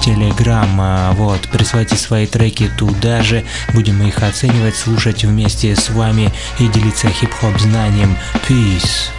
Telegram. 0.01 1.13
Вот, 1.13 1.41
присылайте 1.49 1.95
свои 1.95 2.25
треки 2.25 2.69
туда 2.77 3.21
же, 3.21 3.43
будем 3.73 4.01
их 4.01 4.23
оценивать, 4.23 4.75
слушать 4.75 5.23
вместе 5.23 5.75
с 5.75 5.89
вами 5.89 6.31
и 6.59 6.67
делиться 6.67 7.07
хип-хоп 7.09 7.59
знанием. 7.59 8.17
Peace. 8.47 9.09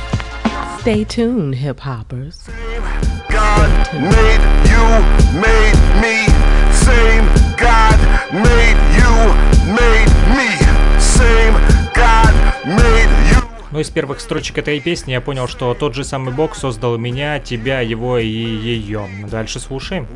Stay 0.84 1.04
tuned, 1.04 1.54
hip-hoppers. 1.54 2.34
God 3.30 3.70
made 3.94 4.42
you, 4.66 4.84
made 5.40 5.78
me. 6.02 6.26
Same 6.72 7.26
God 7.56 7.98
made 8.32 8.80
you, 8.98 9.12
made 9.72 10.12
me. 10.36 10.50
Same 10.98 11.54
God 11.94 12.34
made 12.66 13.10
you. 13.30 13.41
Ну, 13.72 13.80
из 13.80 13.88
первых 13.88 14.20
строчек 14.20 14.58
этой 14.58 14.80
песни 14.80 15.12
я 15.12 15.22
понял, 15.22 15.48
что 15.48 15.72
тот 15.72 15.94
же 15.94 16.04
самый 16.04 16.34
Бог 16.34 16.54
создал 16.54 16.98
меня, 16.98 17.38
тебя, 17.40 17.80
его 17.80 18.18
и 18.18 18.26
ее. 18.26 19.08
Дальше 19.30 19.60
слушаем. 19.60 20.06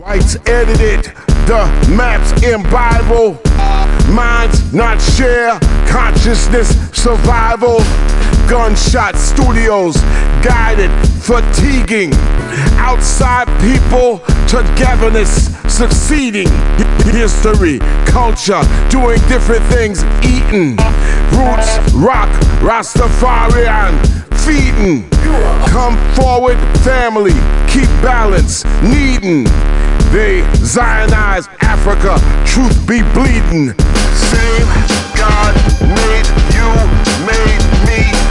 Minds 4.09 4.73
not 4.73 4.99
share 5.01 5.59
consciousness 5.89 6.69
survival. 6.93 7.83
Gunshot 8.47 9.17
studios 9.17 9.97
guided 10.43 10.91
fatiguing. 11.23 12.13
Outside 12.79 13.49
people 13.61 14.21
togetherness 14.47 15.51
succeeding. 15.67 16.49
History, 17.07 17.81
culture, 18.07 18.63
doing 18.91 19.19
different 19.29 19.65
things, 19.65 20.05
eating. 20.23 20.77
Roots, 21.37 21.93
rock, 21.93 22.31
Rastafarian, 22.61 23.93
feeding. 24.45 25.09
Come 25.69 25.97
forward, 26.15 26.57
family, 26.81 27.35
keep 27.69 27.89
balance, 28.01 28.65
needing. 28.83 29.45
They 30.13 30.41
Zionize 30.65 31.49
Africa, 31.61 32.19
truth 32.47 32.79
be 32.89 33.03
bleeding. 33.13 33.75
Same 34.17 34.69
God 35.15 35.55
made 35.83 36.27
you, 36.57 36.69
made 37.27 37.63
me. 37.87 38.26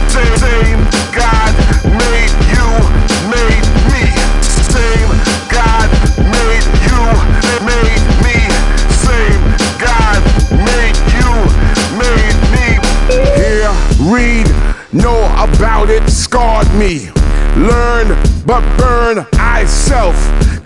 About 15.54 15.90
it, 15.90 16.08
scarred 16.08 16.72
me. 16.74 17.10
Learn, 17.56 18.08
but 18.46 18.62
burn 18.76 19.26
I 19.34 19.64
self. 19.64 20.16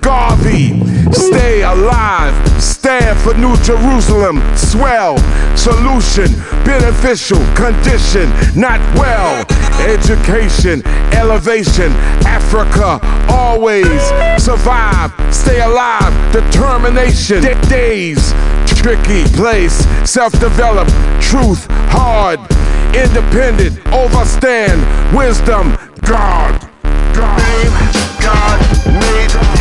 Garvey, 0.01 0.81
stay 1.13 1.63
alive, 1.63 2.35
stand 2.61 3.19
for 3.21 3.35
New 3.35 3.55
Jerusalem, 3.59 4.41
swell, 4.57 5.19
solution, 5.57 6.33
beneficial, 6.65 7.39
condition, 7.55 8.31
not 8.57 8.81
well, 8.97 9.45
education, 9.87 10.83
elevation, 11.13 11.93
Africa, 12.25 12.99
always 13.29 14.01
survive, 14.43 15.13
stay 15.33 15.61
alive, 15.61 16.13
determination, 16.33 17.43
days, 17.69 18.33
tricky 18.83 19.25
place, 19.37 19.85
self 20.11 20.33
developed, 20.41 20.91
truth, 21.21 21.67
hard, 21.91 22.41
independent, 22.97 23.79
overstand, 23.93 24.81
wisdom, 25.15 25.77
God. 26.03 26.59
God. 27.15 27.41
God 28.23 28.61
made 28.87 29.60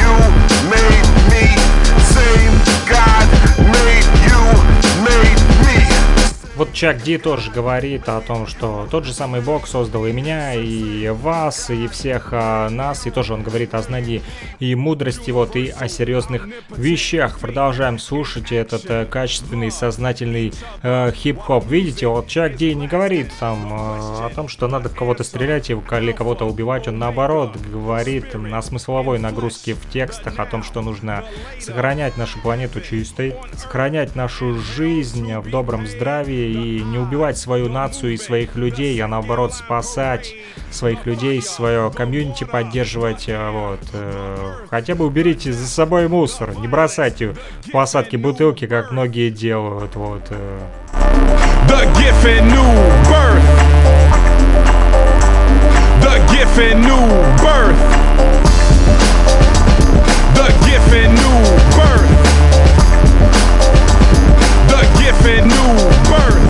Вот 6.60 6.74
Чак 6.74 7.04
Ди 7.04 7.18
тоже 7.18 7.52
говорит 7.52 8.10
о 8.10 8.20
том, 8.20 8.46
что 8.46 8.86
тот 8.92 9.06
же 9.06 9.14
самый 9.14 9.40
Бог 9.40 9.66
создал 9.66 10.06
и 10.06 10.12
меня, 10.12 10.54
и 10.54 11.08
вас, 11.08 11.70
и 11.70 11.88
всех 11.88 12.32
а, 12.34 12.68
нас, 12.70 13.08
и 13.08 13.12
тоже 13.12 13.34
он 13.34 13.44
говорит 13.44 13.74
о 13.74 13.82
знании 13.82 14.22
и 14.60 14.76
мудрости, 14.76 15.32
вот, 15.32 15.56
и 15.56 15.70
о 15.70 15.88
серьезных 15.88 16.50
вещах. 16.76 17.40
Продолжаем 17.40 17.98
слушать 17.98 18.52
этот 18.52 18.84
э, 18.90 19.06
качественный, 19.06 19.72
сознательный 19.72 20.52
э, 20.84 21.14
хип-хоп. 21.14 21.66
Видите, 21.66 22.08
вот 22.08 22.28
Чак 22.28 22.58
Ди 22.58 22.76
не 22.76 22.90
говорит 22.90 23.32
там 23.40 23.72
э, 23.72 24.26
о 24.26 24.30
том, 24.36 24.50
что 24.50 24.68
надо 24.68 24.90
в 24.90 24.96
кого-то 24.96 25.24
стрелять 25.24 25.70
или 25.70 26.12
кого-то 26.12 26.44
убивать, 26.44 26.90
он 26.90 27.00
наоборот 27.00 27.56
говорит 27.56 28.34
на 28.34 28.62
смысловой 28.62 29.18
нагрузке 29.18 29.76
в 29.76 29.90
текстах 29.90 30.40
о 30.40 30.46
том, 30.46 30.64
что 30.64 30.82
нужно 30.82 31.24
сохранять 31.58 32.18
нашу 32.18 32.38
планету 32.40 32.82
чистой, 32.82 33.36
сохранять 33.54 34.18
нашу 34.18 34.60
жизнь 34.60 35.34
в 35.38 35.50
добром 35.50 35.88
здравии 35.88 36.49
и 36.50 36.82
не 36.82 36.98
убивать 36.98 37.38
свою 37.38 37.70
нацию 37.70 38.14
и 38.14 38.18
своих 38.18 38.56
людей, 38.56 39.02
а 39.04 39.08
наоборот 39.08 39.54
спасать 39.54 40.34
своих 40.72 41.06
людей, 41.06 41.42
свое 41.42 41.92
комьюнити 41.92 42.44
поддерживать. 42.44 43.26
Э, 43.28 43.50
вот. 43.52 43.80
Э, 43.94 44.54
хотя 44.70 44.96
бы 44.96 45.06
уберите 45.06 45.54
за 45.54 45.68
собой 45.68 46.08
мусор, 46.08 46.58
не 46.60 46.68
бросайте 46.68 47.36
в 47.62 47.72
посадке 47.72 48.18
бутылки, 48.18 48.68
как 48.68 48.92
многие 48.92 49.30
делают. 49.30 49.96
Вот. 49.96 50.24
Э. 50.30 50.60
The 51.68 51.86
gift 51.96 52.26
new 52.44 52.70
birth. 53.10 53.44
The 56.02 56.18
gift 56.32 56.76
new 56.76 57.06
birth. 57.44 57.78
The 60.36 60.48
gift 60.66 61.12
new 61.12 61.59
Gift 65.30 65.46
new 65.46 65.76
birth. 66.10 66.50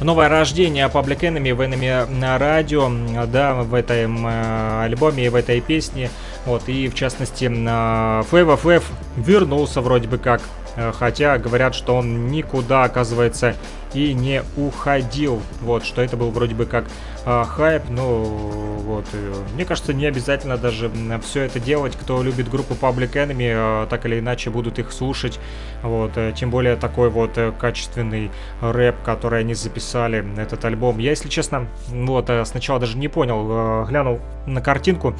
новое 0.00 0.28
рождение 0.28 0.86
Public 0.88 1.20
Enemy 1.20 1.54
в 1.54 1.60
Enemy 1.62 2.10
на 2.10 2.38
радио, 2.38 2.90
да, 3.26 3.54
в 3.54 3.72
этом 3.72 4.26
э, 4.26 4.82
альбоме 4.84 5.26
и 5.26 5.28
в 5.28 5.34
этой 5.34 5.60
песне. 5.60 6.10
Вот, 6.44 6.68
и 6.68 6.88
в 6.88 6.94
частности, 6.94 7.44
Flav 7.44 8.24
of 8.62 8.84
вернулся 9.16 9.80
вроде 9.80 10.06
бы 10.06 10.18
как, 10.18 10.42
э, 10.76 10.92
хотя 10.92 11.38
говорят, 11.38 11.74
что 11.74 11.94
он 11.96 12.28
никуда, 12.28 12.84
оказывается, 12.84 13.56
и 13.94 14.12
не 14.12 14.42
уходил. 14.56 15.40
Вот, 15.60 15.84
что 15.84 16.02
это 16.02 16.16
был 16.16 16.30
вроде 16.30 16.54
бы 16.54 16.66
как 16.66 16.84
э, 17.24 17.44
хайп, 17.44 17.84
но 17.88 18.24
вот, 18.24 19.06
мне 19.54 19.64
кажется, 19.64 19.94
не 19.94 20.06
обязательно 20.06 20.56
даже 20.56 20.90
все 21.22 21.42
это 21.42 21.60
делать. 21.60 21.96
Кто 21.96 22.22
любит 22.22 22.50
группу 22.50 22.74
Public 22.74 23.12
Enemy, 23.12 23.84
э, 23.84 23.86
так 23.88 24.04
или 24.06 24.18
иначе 24.18 24.50
будут 24.50 24.78
их 24.78 24.92
слушать. 24.92 25.38
Вот, 25.82 26.16
э, 26.16 26.32
тем 26.36 26.50
более 26.50 26.76
такой 26.76 27.10
вот 27.10 27.38
э, 27.38 27.52
качественный 27.58 28.30
рэп, 28.60 28.96
который 29.02 29.40
они 29.40 29.54
записали, 29.54 30.24
этот 30.38 30.64
альбом. 30.64 30.98
Я, 30.98 31.10
если 31.10 31.28
честно, 31.28 31.66
вот, 31.88 32.30
э, 32.30 32.44
сначала 32.44 32.80
даже 32.80 32.98
не 32.98 33.08
понял, 33.08 33.46
э, 33.50 33.86
глянул 33.88 34.20
на 34.46 34.60
картинку, 34.60 35.14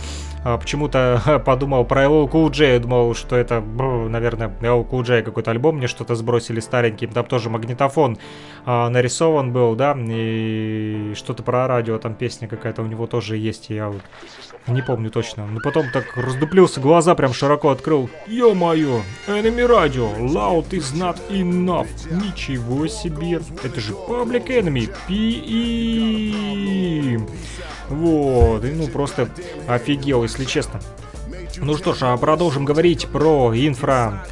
э, 0.45 0.59
почему-то 0.59 1.43
подумал 1.47 1.85
про 1.85 2.05
LL 2.05 2.31
Cool 2.31 2.51
J, 2.51 2.79
думал, 2.81 3.15
что 3.15 3.37
это, 3.37 3.61
наверное, 3.61 4.49
LL 4.61 4.89
Cool 4.89 5.05
J 5.05 5.23
какой-то 5.23 5.51
альбом, 5.51 5.77
мне 5.77 5.87
что-то 5.87 6.15
сбросили 6.15 6.61
старенький, 6.61 7.07
там 7.07 7.25
тоже 7.25 7.51
магнитофон 7.51 8.19
а, 8.67 8.89
нарисован 8.89 9.53
был, 9.53 9.75
да, 9.75 9.97
и 9.99 11.13
что-то 11.15 11.43
про 11.43 11.67
радио, 11.67 11.99
там 11.99 12.15
песня 12.15 12.49
какая-то 12.49 12.83
у 12.83 12.87
него 12.87 13.07
тоже 13.07 13.37
есть, 13.37 13.71
я 13.71 13.89
вот 13.89 14.03
не 14.67 14.83
помню 14.83 15.11
точно. 15.11 15.47
Но 15.47 15.61
потом 15.63 15.91
так 15.93 16.17
раздуплился, 16.17 16.81
глаза 16.81 17.15
прям 17.15 17.35
широко 17.35 17.69
открыл. 17.71 18.09
Ё-моё, 18.27 19.03
Enemy 19.27 19.69
Radio, 19.69 20.19
loud 20.19 20.71
is 20.71 20.95
not 20.95 21.19
enough. 21.29 21.89
Ничего 22.11 22.87
себе, 22.87 23.41
это 23.63 23.81
же 23.81 23.93
Public 23.93 24.47
Enemy, 24.47 24.91
PE. 25.09 26.35
Вот, 27.91 28.65
и 28.65 28.71
ну 28.71 28.89
просто 28.89 29.29
офигел, 29.69 30.23
если 30.23 30.45
честно. 30.45 30.81
Ну 31.65 31.79
что 31.79 31.95
ж, 31.95 32.03
а 32.03 32.17
продолжим 32.19 32.67
говорить 32.67 33.07
про 33.07 33.51
инфра 33.55 34.23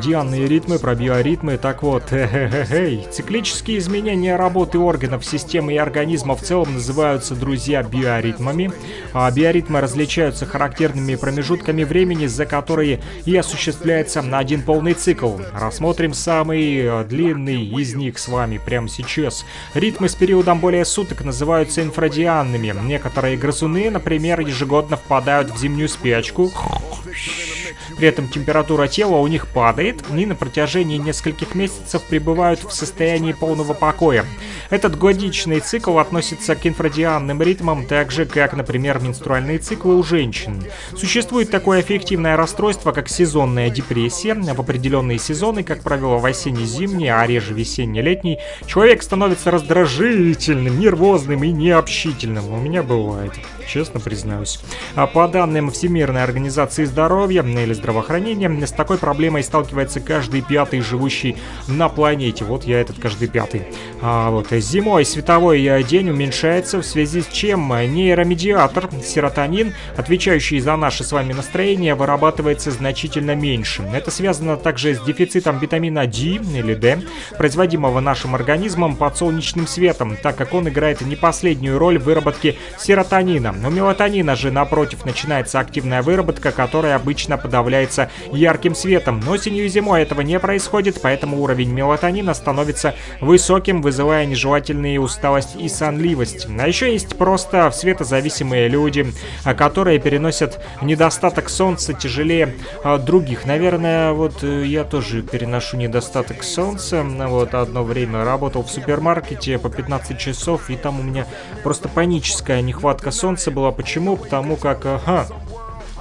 дианные 0.00 0.46
ритмы, 0.46 0.78
про 0.78 0.94
биоритмы. 0.94 1.56
Так 1.56 1.82
вот, 1.82 2.04
циклические 3.10 3.78
изменения 3.78 4.36
работы 4.36 4.78
органов, 4.78 5.24
системы 5.24 5.74
и 5.74 5.76
организма 5.76 6.36
в 6.36 6.42
целом 6.42 6.74
называются, 6.74 7.34
друзья, 7.34 7.82
биоритмами. 7.82 8.72
А 9.12 9.30
биоритмы 9.30 9.80
различаются 9.80 10.46
характерными 10.46 11.14
промежутками 11.14 11.84
времени, 11.84 12.26
за 12.26 12.46
которые 12.46 13.00
и 13.24 13.36
осуществляется 13.36 14.24
один 14.32 14.62
полный 14.62 14.94
цикл. 14.94 15.36
Рассмотрим 15.52 16.14
самый 16.14 16.78
э, 16.78 17.04
длинный 17.04 17.64
из 17.64 17.94
них 17.94 18.18
с 18.18 18.28
вами 18.28 18.58
прямо 18.58 18.88
сейчас. 18.88 19.44
Ритмы 19.74 20.08
с 20.08 20.14
периодом 20.14 20.60
более 20.60 20.84
суток 20.84 21.24
называются 21.24 21.82
инфрадианными. 21.82 22.74
Некоторые 22.82 23.36
грызуны, 23.36 23.90
например, 23.90 24.40
ежегодно 24.40 24.96
впадают 24.96 25.50
в 25.50 25.58
зимнюю 25.58 25.88
спячку, 25.88 26.50
Oh, 26.74 27.12
shit. 27.12 27.61
При 27.96 28.08
этом 28.08 28.28
температура 28.28 28.88
тела 28.88 29.16
у 29.16 29.26
них 29.26 29.46
падает, 29.48 30.02
и 30.14 30.26
на 30.26 30.34
протяжении 30.34 30.98
нескольких 30.98 31.54
месяцев 31.54 32.02
пребывают 32.02 32.60
в 32.64 32.72
состоянии 32.72 33.32
полного 33.32 33.74
покоя. 33.74 34.24
Этот 34.70 34.98
годичный 34.98 35.60
цикл 35.60 35.98
относится 35.98 36.54
к 36.54 36.66
инфрадианным 36.66 37.42
ритмам, 37.42 37.86
так 37.86 38.10
же 38.10 38.24
как, 38.24 38.54
например, 38.54 39.00
менструальные 39.00 39.58
циклы 39.58 39.96
у 39.96 40.02
женщин. 40.02 40.64
Существует 40.96 41.50
такое 41.50 41.80
эффективное 41.82 42.36
расстройство, 42.36 42.92
как 42.92 43.08
сезонная 43.08 43.70
депрессия. 43.70 44.34
В 44.34 44.60
определенные 44.60 45.18
сезоны, 45.18 45.62
как 45.62 45.82
правило, 45.82 46.18
в 46.18 46.24
осенне-зимний, 46.24 47.08
а 47.08 47.26
реже 47.26 47.54
весенне-летний, 47.54 48.38
человек 48.66 49.02
становится 49.02 49.50
раздражительным, 49.50 50.78
нервозным 50.78 51.44
и 51.44 51.50
необщительным. 51.50 52.52
У 52.52 52.56
меня 52.56 52.82
бывает 52.82 53.32
честно 53.72 54.00
признаюсь. 54.00 54.60
А 54.94 55.06
по 55.06 55.26
данным 55.28 55.70
Всемирной 55.70 56.22
организации 56.22 56.84
здоровья 56.84 57.42
или 57.62 57.72
здравоохранения, 57.72 58.66
с 58.66 58.72
такой 58.72 58.98
проблемой 58.98 59.42
сталкивается 59.42 60.00
каждый 60.00 60.42
пятый 60.42 60.80
живущий 60.80 61.36
на 61.68 61.88
планете. 61.88 62.44
Вот 62.44 62.64
я 62.64 62.80
этот 62.80 62.98
каждый 62.98 63.28
пятый. 63.28 63.62
А 64.00 64.30
вот 64.30 64.48
зимой 64.50 65.04
световой 65.04 65.82
день 65.84 66.10
уменьшается, 66.10 66.78
в 66.78 66.84
связи 66.84 67.22
с 67.22 67.26
чем 67.28 67.68
нейромедиатор 67.68 68.90
серотонин, 69.04 69.74
отвечающий 69.96 70.60
за 70.60 70.76
наше 70.76 71.04
с 71.04 71.12
вами 71.12 71.32
настроение, 71.32 71.94
вырабатывается 71.94 72.70
значительно 72.70 73.34
меньше. 73.34 73.82
Это 73.94 74.10
связано 74.10 74.56
также 74.56 74.94
с 74.94 75.00
дефицитом 75.00 75.58
витамина 75.58 76.06
D 76.06 76.18
или 76.18 76.74
D, 76.74 77.02
производимого 77.36 78.00
нашим 78.00 78.34
организмом 78.34 78.96
под 78.96 79.16
солнечным 79.16 79.66
светом, 79.66 80.16
так 80.22 80.36
как 80.36 80.54
он 80.54 80.68
играет 80.68 81.00
не 81.00 81.16
последнюю 81.16 81.78
роль 81.78 81.98
в 81.98 82.04
выработке 82.04 82.56
серотонина. 82.78 83.54
У 83.64 83.70
мелатонина 83.70 84.36
же, 84.36 84.50
напротив, 84.50 85.04
начинается 85.04 85.60
активная 85.60 86.02
выработка, 86.02 86.52
которая 86.52 86.96
обычно 86.96 87.38
подавляется 87.52 88.10
ярким 88.32 88.74
светом. 88.74 89.20
Но 89.20 89.32
осенью 89.32 89.66
и 89.66 89.68
зимой 89.68 90.00
этого 90.00 90.22
не 90.22 90.40
происходит, 90.40 91.00
поэтому 91.02 91.42
уровень 91.42 91.70
мелатонина 91.70 92.32
становится 92.32 92.94
высоким, 93.20 93.82
вызывая 93.82 94.24
нежелательные 94.24 94.98
усталость 94.98 95.54
и 95.56 95.68
сонливость. 95.68 96.46
А 96.58 96.66
еще 96.66 96.90
есть 96.90 97.18
просто 97.18 97.70
светозависимые 97.70 98.68
люди, 98.68 99.12
которые 99.58 99.98
переносят 99.98 100.64
недостаток 100.80 101.50
солнца 101.50 101.92
тяжелее 101.92 102.54
а, 102.84 102.96
других. 102.96 103.44
Наверное, 103.44 104.12
вот 104.12 104.42
э, 104.42 104.64
я 104.64 104.84
тоже 104.84 105.20
переношу 105.20 105.76
недостаток 105.76 106.44
солнца. 106.44 107.02
Вот 107.02 107.54
одно 107.54 107.84
время 107.84 108.24
работал 108.24 108.62
в 108.62 108.70
супермаркете 108.70 109.58
по 109.58 109.68
15 109.68 110.18
часов, 110.18 110.70
и 110.70 110.76
там 110.76 111.00
у 111.00 111.02
меня 111.02 111.26
просто 111.62 111.90
паническая 111.90 112.62
нехватка 112.62 113.10
солнца 113.10 113.50
была. 113.50 113.72
Почему? 113.72 114.16
Потому 114.16 114.56
как, 114.56 114.86
ага, 114.86 115.26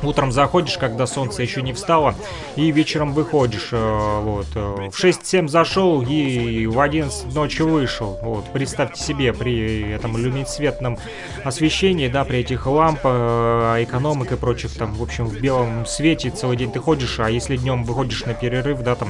Утром 0.03 0.31
заходишь, 0.31 0.77
когда 0.77 1.05
солнце 1.05 1.43
еще 1.43 1.61
не 1.61 1.73
встало, 1.73 2.15
и 2.55 2.71
вечером 2.71 3.13
выходишь. 3.13 3.69
Э, 3.71 4.21
вот. 4.21 4.47
Э, 4.55 4.89
в 4.91 5.03
6-7 5.03 5.47
зашел 5.47 6.01
и 6.01 6.65
в 6.65 6.79
11 6.79 7.33
ночи 7.33 7.61
вышел. 7.61 8.17
Вот. 8.21 8.45
Представьте 8.51 9.01
себе, 9.01 9.33
при 9.33 9.91
этом 9.91 10.17
люминесцентном 10.17 10.97
освещении, 11.43 12.07
да, 12.07 12.25
при 12.25 12.39
этих 12.39 12.65
лампах, 12.65 13.13
э, 13.13 13.83
экономик 13.83 14.31
и 14.31 14.35
прочих, 14.35 14.73
там, 14.73 14.93
в 14.93 15.03
общем, 15.03 15.25
в 15.25 15.39
белом 15.39 15.85
свете 15.85 16.31
целый 16.31 16.57
день 16.57 16.71
ты 16.71 16.79
ходишь, 16.79 17.19
а 17.19 17.29
если 17.29 17.57
днем 17.57 17.83
выходишь 17.83 18.25
на 18.25 18.33
перерыв, 18.33 18.81
да, 18.81 18.95
там, 18.95 19.09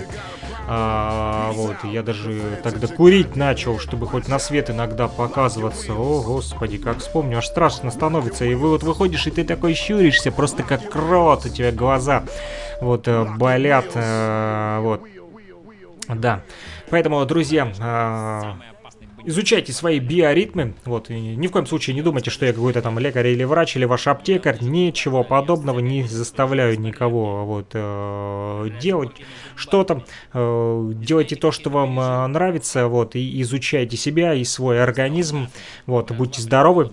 а, 0.68 1.52
вот, 1.54 1.78
я 1.84 2.04
даже 2.04 2.60
тогда 2.64 2.88
курить 2.88 3.36
начал, 3.36 3.80
чтобы 3.80 4.08
хоть 4.08 4.28
на 4.28 4.40
свет 4.40 4.70
иногда 4.70 5.08
показываться. 5.08 5.94
О, 5.94 6.22
господи, 6.22 6.78
как 6.78 7.00
вспомню, 7.00 7.40
аж 7.40 7.48
страшно 7.48 7.92
становится. 7.92 8.46
И 8.46 8.54
вы 8.54 8.70
вот 8.70 8.84
выходишь, 8.84 9.28
и 9.28 9.32
ты 9.32 9.44
такой 9.44 9.74
щуришься, 9.74 10.32
просто 10.32 10.64
как 10.64 10.90
крот, 10.90 11.46
у 11.46 11.50
тебя 11.50 11.72
глаза 11.72 12.24
вот 12.82 13.08
э, 13.08 13.24
болят, 13.38 13.92
э, 13.94 14.80
вот. 14.82 15.02
Да. 16.08 16.42
Поэтому, 16.90 17.24
друзья, 17.26 17.72
э, 17.80 18.71
изучайте 19.26 19.74
свои 19.74 20.00
биоритмы, 20.00 20.74
вот, 20.86 21.10
и 21.10 21.20
ни 21.20 21.48
в 21.48 21.52
коем 21.52 21.66
случае 21.66 21.96
не 21.96 22.02
думайте, 22.02 22.30
что 22.30 22.46
я 22.46 22.54
какой-то 22.54 22.82
там 22.82 23.00
лекарь 23.00 23.28
или 23.28 23.44
врач, 23.44 23.76
или 23.76 23.86
ваш 23.86 24.08
аптекарь, 24.08 24.58
ничего 24.62 25.24
подобного, 25.24 25.80
не 25.80 26.04
заставляю 26.04 26.80
никого, 26.80 27.46
вот, 27.46 27.72
э, 27.74 28.70
делать. 28.82 29.12
Что-то, 29.56 30.04
э, 30.34 30.92
делайте 30.96 31.36
то, 31.36 31.52
что 31.52 31.70
вам 31.70 32.00
э, 32.00 32.28
нравится, 32.28 32.88
вот, 32.88 33.16
и 33.16 33.42
изучайте 33.42 33.98
себя 33.98 34.34
и 34.34 34.44
свой 34.44 34.82
организм, 34.82 35.48
вот, 35.86 36.12
будьте 36.12 36.42
здоровы, 36.42 36.92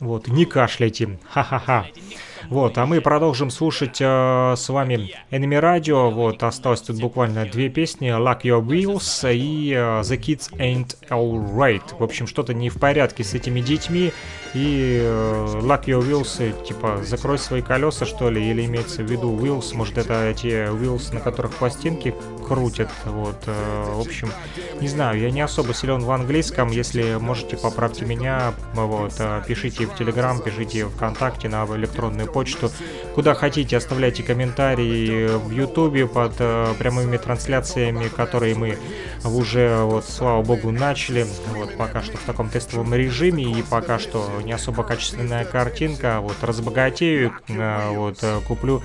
вот, 0.00 0.28
не 0.28 0.44
кашляйте, 0.44 1.18
ха-ха-ха. 1.28 1.86
Вот, 2.50 2.78
а 2.78 2.86
мы 2.86 3.02
продолжим 3.02 3.50
слушать 3.50 3.98
э, 4.00 4.54
с 4.56 4.68
вами 4.70 5.14
Enemy 5.30 5.60
Radio. 5.60 6.10
Вот, 6.10 6.42
осталось 6.42 6.80
тут 6.80 6.98
буквально 6.98 7.44
две 7.44 7.68
песни. 7.68 8.08
Lock 8.08 8.42
Your 8.42 8.64
Wheels 8.64 9.34
и 9.34 9.72
э, 9.72 10.00
The 10.00 10.18
Kids 10.18 10.56
Ain't 10.56 10.96
Alright. 11.10 11.98
В 11.98 12.02
общем, 12.02 12.26
что-то 12.26 12.54
не 12.54 12.70
в 12.70 12.78
порядке 12.80 13.22
с 13.22 13.34
этими 13.34 13.60
детьми. 13.60 14.12
И 14.54 14.98
э, 15.02 15.60
Lock 15.60 15.84
Your 15.84 16.00
Wheels, 16.00 16.36
э, 16.38 16.64
типа, 16.64 17.00
закрой 17.04 17.38
свои 17.38 17.60
колеса, 17.60 18.06
что 18.06 18.30
ли, 18.30 18.50
или 18.50 18.64
имеется 18.64 19.02
в 19.02 19.10
виду 19.10 19.30
Wheels, 19.36 19.74
может 19.74 19.98
это 19.98 20.32
те 20.34 20.68
Wheels, 20.68 21.12
на 21.12 21.20
которых 21.20 21.52
пластинки 21.52 22.14
крутят, 22.48 22.88
вот, 23.04 23.36
э, 23.46 23.84
в 23.94 24.00
общем, 24.00 24.30
не 24.80 24.88
знаю, 24.88 25.20
я 25.20 25.30
не 25.30 25.42
особо 25.42 25.74
силен 25.74 26.00
в 26.00 26.10
английском, 26.10 26.70
если 26.70 27.16
можете, 27.20 27.58
поправьте 27.58 28.06
меня, 28.06 28.54
вот, 28.72 29.12
э, 29.18 29.42
пишите 29.46 29.86
в 29.86 29.94
Телеграм, 29.96 30.40
пишите 30.40 30.86
ВКонтакте 30.86 31.50
на 31.50 31.66
электронную 31.76 32.26
почту, 32.26 32.37
куда 33.14 33.34
хотите, 33.34 33.76
оставляйте 33.76 34.22
комментарии 34.22 35.26
в 35.26 35.50
Ютубе 35.50 36.06
под 36.06 36.34
э, 36.38 36.72
прямыми 36.78 37.16
трансляциями, 37.16 38.08
которые 38.08 38.54
мы 38.54 38.78
уже, 39.24 39.78
вот, 39.82 40.04
слава 40.04 40.42
богу, 40.42 40.70
начали, 40.70 41.26
вот, 41.56 41.76
пока 41.76 42.02
что 42.02 42.16
в 42.16 42.22
таком 42.22 42.48
тестовом 42.48 42.94
режиме, 42.94 43.44
и 43.44 43.62
пока 43.62 43.98
что 43.98 44.28
не 44.44 44.52
особо 44.52 44.84
качественная 44.84 45.44
картинка, 45.44 46.20
вот, 46.20 46.36
разбогатею, 46.42 47.32
э, 47.48 47.90
вот, 47.90 48.18
э, 48.22 48.40
куплю 48.46 48.82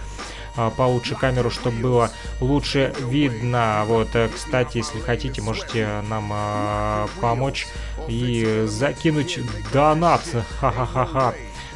э, 0.57 0.71
получше 0.75 1.15
камеру, 1.15 1.51
чтобы 1.51 1.77
было 1.77 2.09
лучше 2.41 2.93
видно. 3.01 3.83
Вот, 3.85 4.09
кстати, 4.33 4.77
если 4.77 4.99
хотите, 4.99 5.41
можете 5.41 5.87
нам 6.09 6.31
э, 6.33 7.07
помочь 7.21 7.67
и 8.07 8.65
закинуть 8.67 9.39
донат. 9.71 10.21
Ха-ха-ха-ха. 10.59 11.33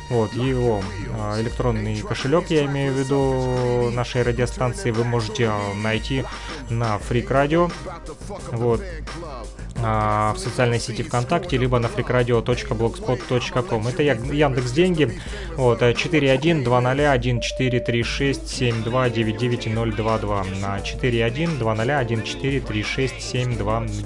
Вот, 0.09 0.33
его 0.33 0.81
а, 1.19 1.41
электронный 1.41 2.01
кошелек, 2.01 2.49
я 2.49 2.65
имею 2.65 2.93
в 2.93 2.97
виду, 2.97 3.91
нашей 3.91 4.23
радиостанции 4.23 4.91
вы 4.91 5.03
можете 5.03 5.47
а, 5.47 5.73
найти 5.75 6.23
на 6.69 6.97
Freak 6.97 7.27
Radio. 7.27 7.71
Вот. 8.51 8.81
А, 9.83 10.33
в 10.33 10.39
социальной 10.39 10.79
сети 10.79 11.03
ВКонтакте, 11.03 11.57
либо 11.57 11.77
на 11.79 11.87
freakradio.blogspot.com. 11.87 13.87
Это 13.87 14.03
Яндекс 14.03 14.71
Деньги. 14.71 15.19
Вот, 15.55 15.79
41 15.79 16.63
на 16.63 16.69
1436 21.99 23.29
41 23.29 23.57
20 23.57 24.05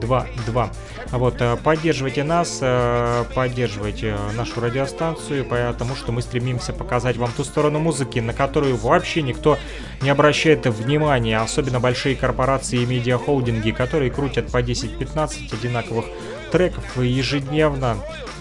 2.2. 0.00 0.70
А 1.10 1.18
вот, 1.18 1.36
э, 1.40 1.56
поддерживайте 1.62 2.24
нас, 2.24 2.58
э, 2.60 3.24
поддерживайте 3.34 4.16
э, 4.18 4.32
нашу 4.36 4.60
радиостанцию, 4.60 5.44
потому 5.44 5.94
что 5.94 6.12
мы 6.12 6.22
стремимся 6.22 6.72
показать 6.72 7.16
вам 7.16 7.30
ту 7.36 7.44
сторону 7.44 7.78
музыки, 7.78 8.18
на 8.18 8.32
которую 8.32 8.76
вообще 8.76 9.22
никто 9.22 9.58
не 10.02 10.10
обращает 10.10 10.66
внимания, 10.66 11.38
особенно 11.38 11.80
большие 11.80 12.16
корпорации 12.16 12.82
и 12.82 12.86
медиахолдинги, 12.86 13.70
которые 13.70 14.10
крутят 14.10 14.50
по 14.50 14.62
10-15 14.62 15.54
одинаковых 15.54 16.06
треков 16.50 16.96
ежедневно. 16.96 17.96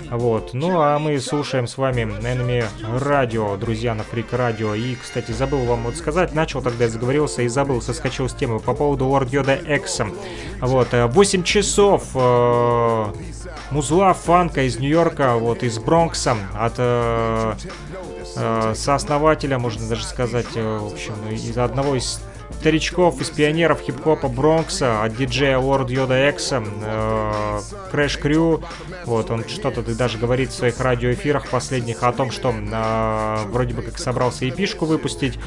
Вот. 0.09 0.53
Ну 0.53 0.79
а 0.79 0.99
мы 0.99 1.19
слушаем 1.19 1.67
с 1.67 1.77
вами 1.77 2.01
Enemy 2.01 2.65
Radio, 2.99 3.57
друзья, 3.57 3.95
на 3.95 4.01
Freak 4.01 4.29
Radio. 4.31 4.77
И, 4.77 4.95
кстати, 4.95 5.31
забыл 5.31 5.65
вам 5.65 5.83
вот 5.83 5.95
сказать, 5.95 6.33
начал 6.33 6.61
тогда 6.61 6.87
заговорился 6.87 7.41
и 7.41 7.47
забыл, 7.47 7.81
соскочил 7.81 8.29
с 8.29 8.33
темы 8.33 8.59
по 8.59 8.73
поводу 8.73 9.05
Lord 9.05 9.29
Yoda 9.29 9.75
X. 9.77 10.01
Вот, 10.61 10.89
8 10.91 11.43
часов 11.43 12.09
э, 12.13 13.05
музла 13.71 14.13
фанка 14.13 14.63
из 14.63 14.79
Нью-Йорка, 14.79 15.35
вот, 15.35 15.63
из 15.63 15.79
Бронкса, 15.79 16.37
от 16.53 16.75
э, 16.77 17.53
э, 17.93 18.14
сооснователя, 18.75 19.57
можно 19.59 19.87
даже 19.87 20.03
сказать, 20.03 20.47
э, 20.55 20.77
в 20.77 20.93
общем, 20.93 21.13
из 21.29 21.57
одного 21.57 21.95
из 21.95 22.19
старичков 22.59 23.21
из 23.21 23.29
пионеров 23.29 23.81
хип-хопа 23.81 24.27
Бронкса, 24.27 25.03
от 25.03 25.15
диджея 25.15 25.57
Lord 25.57 25.87
Yoda 25.87 26.29
X, 26.29 26.49
э, 26.51 26.63
Crash 27.91 28.21
Crew. 28.21 28.63
Вот, 29.05 29.29
он 29.29 29.47
что-то 29.47 29.81
даже 29.95 30.17
говорит 30.17 30.49
в 30.49 30.53
своих 30.53 30.79
радиоэфирах 30.79 31.47
последних 31.47 32.03
о 32.03 32.11
том, 32.11 32.31
что 32.31 32.51
э, 32.51 33.37
вроде 33.49 33.73
бы 33.73 33.81
как 33.81 33.97
собрался 33.99 34.47
эпишку 34.47 34.85
выпустить. 34.85 35.37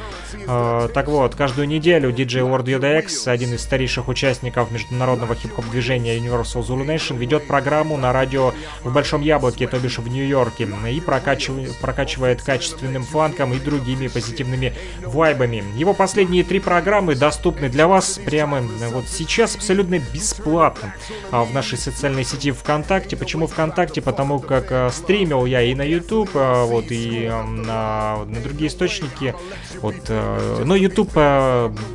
Э, 0.46 0.88
так 0.92 1.08
вот, 1.08 1.34
каждую 1.34 1.68
неделю 1.68 2.12
диджей 2.12 2.42
Lord 2.42 2.64
Yoda 2.64 3.00
X, 3.00 3.26
один 3.28 3.54
из 3.54 3.62
старейших 3.62 4.08
участников 4.08 4.70
международного 4.70 5.34
хип-хоп 5.34 5.68
движения 5.70 6.18
Universal 6.18 6.66
Zulu 6.66 6.86
Nation, 6.86 7.16
ведет 7.16 7.46
программу 7.46 7.96
на 7.96 8.12
радио 8.12 8.52
в 8.82 8.92
Большом 8.92 9.22
Яблоке, 9.22 9.66
то 9.66 9.78
бишь 9.78 9.98
в 9.98 10.08
Нью-Йорке, 10.08 10.68
и 10.90 11.00
прокачивает, 11.00 11.76
прокачивает 11.78 12.42
качественным 12.68 13.02
фанком 13.02 13.52
и 13.52 13.58
другими 13.58 14.08
позитивными 14.08 14.72
вайбами. 15.02 15.64
Его 15.76 15.94
последние 15.94 16.44
три 16.44 16.60
программы 16.60 17.14
доступны 17.14 17.68
для 17.68 17.88
вас 17.88 18.20
прямо 18.24 18.62
вот 18.92 19.08
сейчас 19.08 19.56
абсолютно 19.56 19.98
бесплатно 19.98 20.94
а, 21.30 21.44
в 21.44 21.54
нашей 21.54 21.78
социальной 21.78 22.24
сети 22.24 22.50
ВКонтакте. 22.50 23.16
Почему 23.16 23.46
ВКонтакте? 23.46 24.02
Потому 24.02 24.38
как 24.38 24.66
а, 24.70 24.90
стримил 24.90 25.46
я 25.46 25.62
и 25.62 25.74
на 25.74 25.82
YouTube, 25.82 26.30
а, 26.34 26.64
вот, 26.64 26.86
и 26.90 27.28
на, 27.28 28.24
на 28.24 28.40
другие 28.40 28.68
источники. 28.68 29.34
Вот, 29.80 29.96
но 30.08 30.74
YouTube 30.74 31.12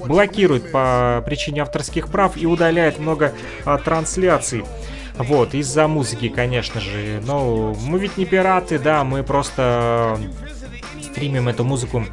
блокирует 0.06 0.72
по 0.72 1.22
причине 1.26 1.62
авторских 1.62 2.08
прав 2.08 2.38
и 2.38 2.46
удаляет 2.46 3.00
много 3.00 3.34
трансляций. 3.84 4.64
Вот, 5.18 5.54
из-за 5.54 5.88
музыки, 5.88 6.30
конечно 6.30 6.82
же. 6.82 7.22
Но 7.26 7.76
мы 7.82 8.00
ведь 8.00 8.18
не 8.18 8.26
пираты, 8.26 8.80
да, 8.80 9.04
мы 9.04 9.24
просто 9.24 10.18
стримим 11.14 11.48
эту 11.48 11.64
музыку 11.64 12.04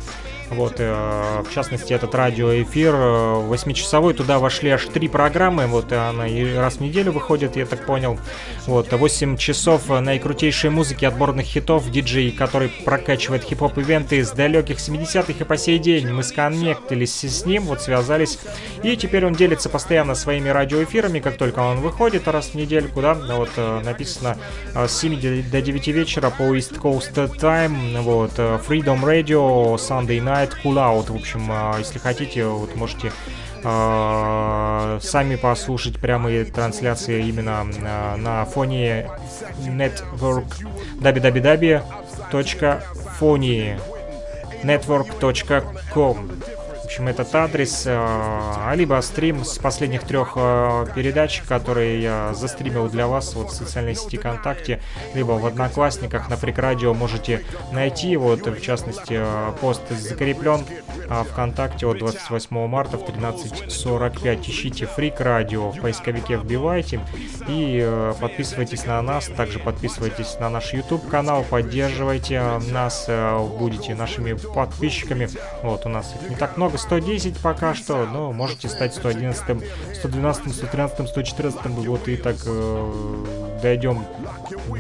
вот, 0.50 0.74
э, 0.78 1.42
в 1.48 1.54
частности, 1.54 1.92
этот 1.92 2.14
радиоэфир 2.14 2.92
8-часовой, 2.94 4.14
э, 4.14 4.16
туда 4.16 4.38
вошли 4.38 4.70
аж 4.70 4.84
три 4.86 5.08
программы, 5.08 5.66
вот, 5.66 5.92
она 5.92 6.26
и 6.26 6.54
раз 6.54 6.76
в 6.76 6.80
неделю 6.80 7.12
выходит, 7.12 7.56
я 7.56 7.66
так 7.66 7.86
понял. 7.86 8.18
Вот, 8.66 8.92
8 8.92 9.36
часов 9.36 9.88
наикрутейшей 9.88 10.70
музыки, 10.70 11.04
отборных 11.04 11.46
хитов, 11.46 11.88
диджей, 11.90 12.32
который 12.32 12.68
прокачивает 12.68 13.44
хип-хоп 13.44 13.78
ивенты 13.78 14.24
с 14.24 14.32
далеких 14.32 14.78
70-х 14.78 15.32
и 15.38 15.44
по 15.44 15.56
сей 15.56 15.78
день. 15.78 16.08
Мы 16.10 16.24
сконнектились 16.24 17.24
с 17.24 17.46
ним, 17.46 17.64
вот, 17.64 17.80
связались, 17.80 18.38
и 18.82 18.96
теперь 18.96 19.26
он 19.26 19.34
делится 19.34 19.68
постоянно 19.68 20.14
своими 20.14 20.48
радиоэфирами, 20.48 21.20
как 21.20 21.36
только 21.36 21.60
он 21.60 21.78
выходит 21.80 22.26
раз 22.26 22.48
в 22.48 22.54
недельку, 22.56 23.00
да, 23.00 23.14
вот, 23.14 23.50
э, 23.56 23.80
написано 23.84 24.36
с 24.74 24.90
7 24.90 25.42
до 25.50 25.62
9 25.62 25.88
вечера 25.88 26.30
по 26.30 26.42
East 26.56 26.80
Coast 26.80 27.14
Time, 27.38 28.00
вот, 28.00 28.32
Freedom 28.32 29.02
Radio, 29.04 29.76
Sunday 29.76 30.20
Night, 30.20 30.39
Night 30.40 30.54
Cool 30.62 30.76
Out. 30.76 31.12
В 31.12 31.16
общем, 31.16 31.46
а, 31.50 31.76
если 31.78 31.98
хотите, 31.98 32.46
вот 32.46 32.74
можете 32.76 33.12
э, 33.62 34.98
сами 35.02 35.36
послушать 35.36 35.98
прямые 36.00 36.44
трансляции 36.46 37.26
именно 37.26 37.66
э, 37.66 38.16
на 38.16 38.44
фоне 38.46 39.10
network 39.66 40.46
www.phony 41.00 41.80
network.com 44.62 46.30
общем, 46.90 47.06
этот 47.06 47.32
адрес, 47.36 47.84
а, 47.86 48.72
либо 48.74 49.00
стрим 49.00 49.44
с 49.44 49.58
последних 49.58 50.02
трех 50.02 50.32
а, 50.34 50.86
передач, 50.86 51.40
которые 51.42 52.02
я 52.02 52.34
застримил 52.34 52.88
для 52.88 53.06
вас 53.06 53.34
вот 53.34 53.52
в 53.52 53.54
социальной 53.54 53.94
сети 53.94 54.18
ВКонтакте, 54.18 54.82
либо 55.14 55.32
в 55.32 55.46
Одноклассниках 55.46 56.28
на 56.28 56.36
Фрик 56.36 56.58
Радио 56.58 56.92
можете 56.92 57.44
найти, 57.70 58.16
вот, 58.16 58.44
в 58.44 58.60
частности, 58.60 59.14
а, 59.16 59.52
пост 59.60 59.82
закреплен 59.88 60.64
ВКонтакте 61.30 61.86
от 61.86 61.98
28 61.98 62.66
марта 62.66 62.98
в 62.98 63.04
13.45. 63.04 64.50
Ищите 64.50 64.86
Фрик 64.86 65.20
Радио, 65.20 65.70
в 65.70 65.80
поисковике 65.80 66.38
вбивайте 66.38 67.00
и 67.46 68.12
подписывайтесь 68.20 68.84
на 68.86 69.00
нас, 69.02 69.26
также 69.26 69.60
подписывайтесь 69.60 70.38
на 70.40 70.50
наш 70.50 70.72
YouTube 70.72 71.08
канал, 71.08 71.44
поддерживайте 71.48 72.42
нас, 72.72 73.08
будете 73.58 73.94
нашими 73.94 74.32
подписчиками. 74.32 75.28
Вот, 75.62 75.86
у 75.86 75.88
нас 75.88 76.14
их 76.20 76.30
не 76.30 76.36
так 76.36 76.56
много, 76.56 76.79
110 76.80 77.38
пока 77.38 77.74
что, 77.74 78.06
но 78.06 78.32
можете 78.32 78.68
стать 78.68 78.94
111, 78.94 79.42
112, 79.94 80.54
113, 80.54 81.08
114, 81.08 81.66
вот 81.66 82.08
и 82.08 82.16
так 82.16 82.36
э, 82.46 83.24
дойдем 83.62 84.04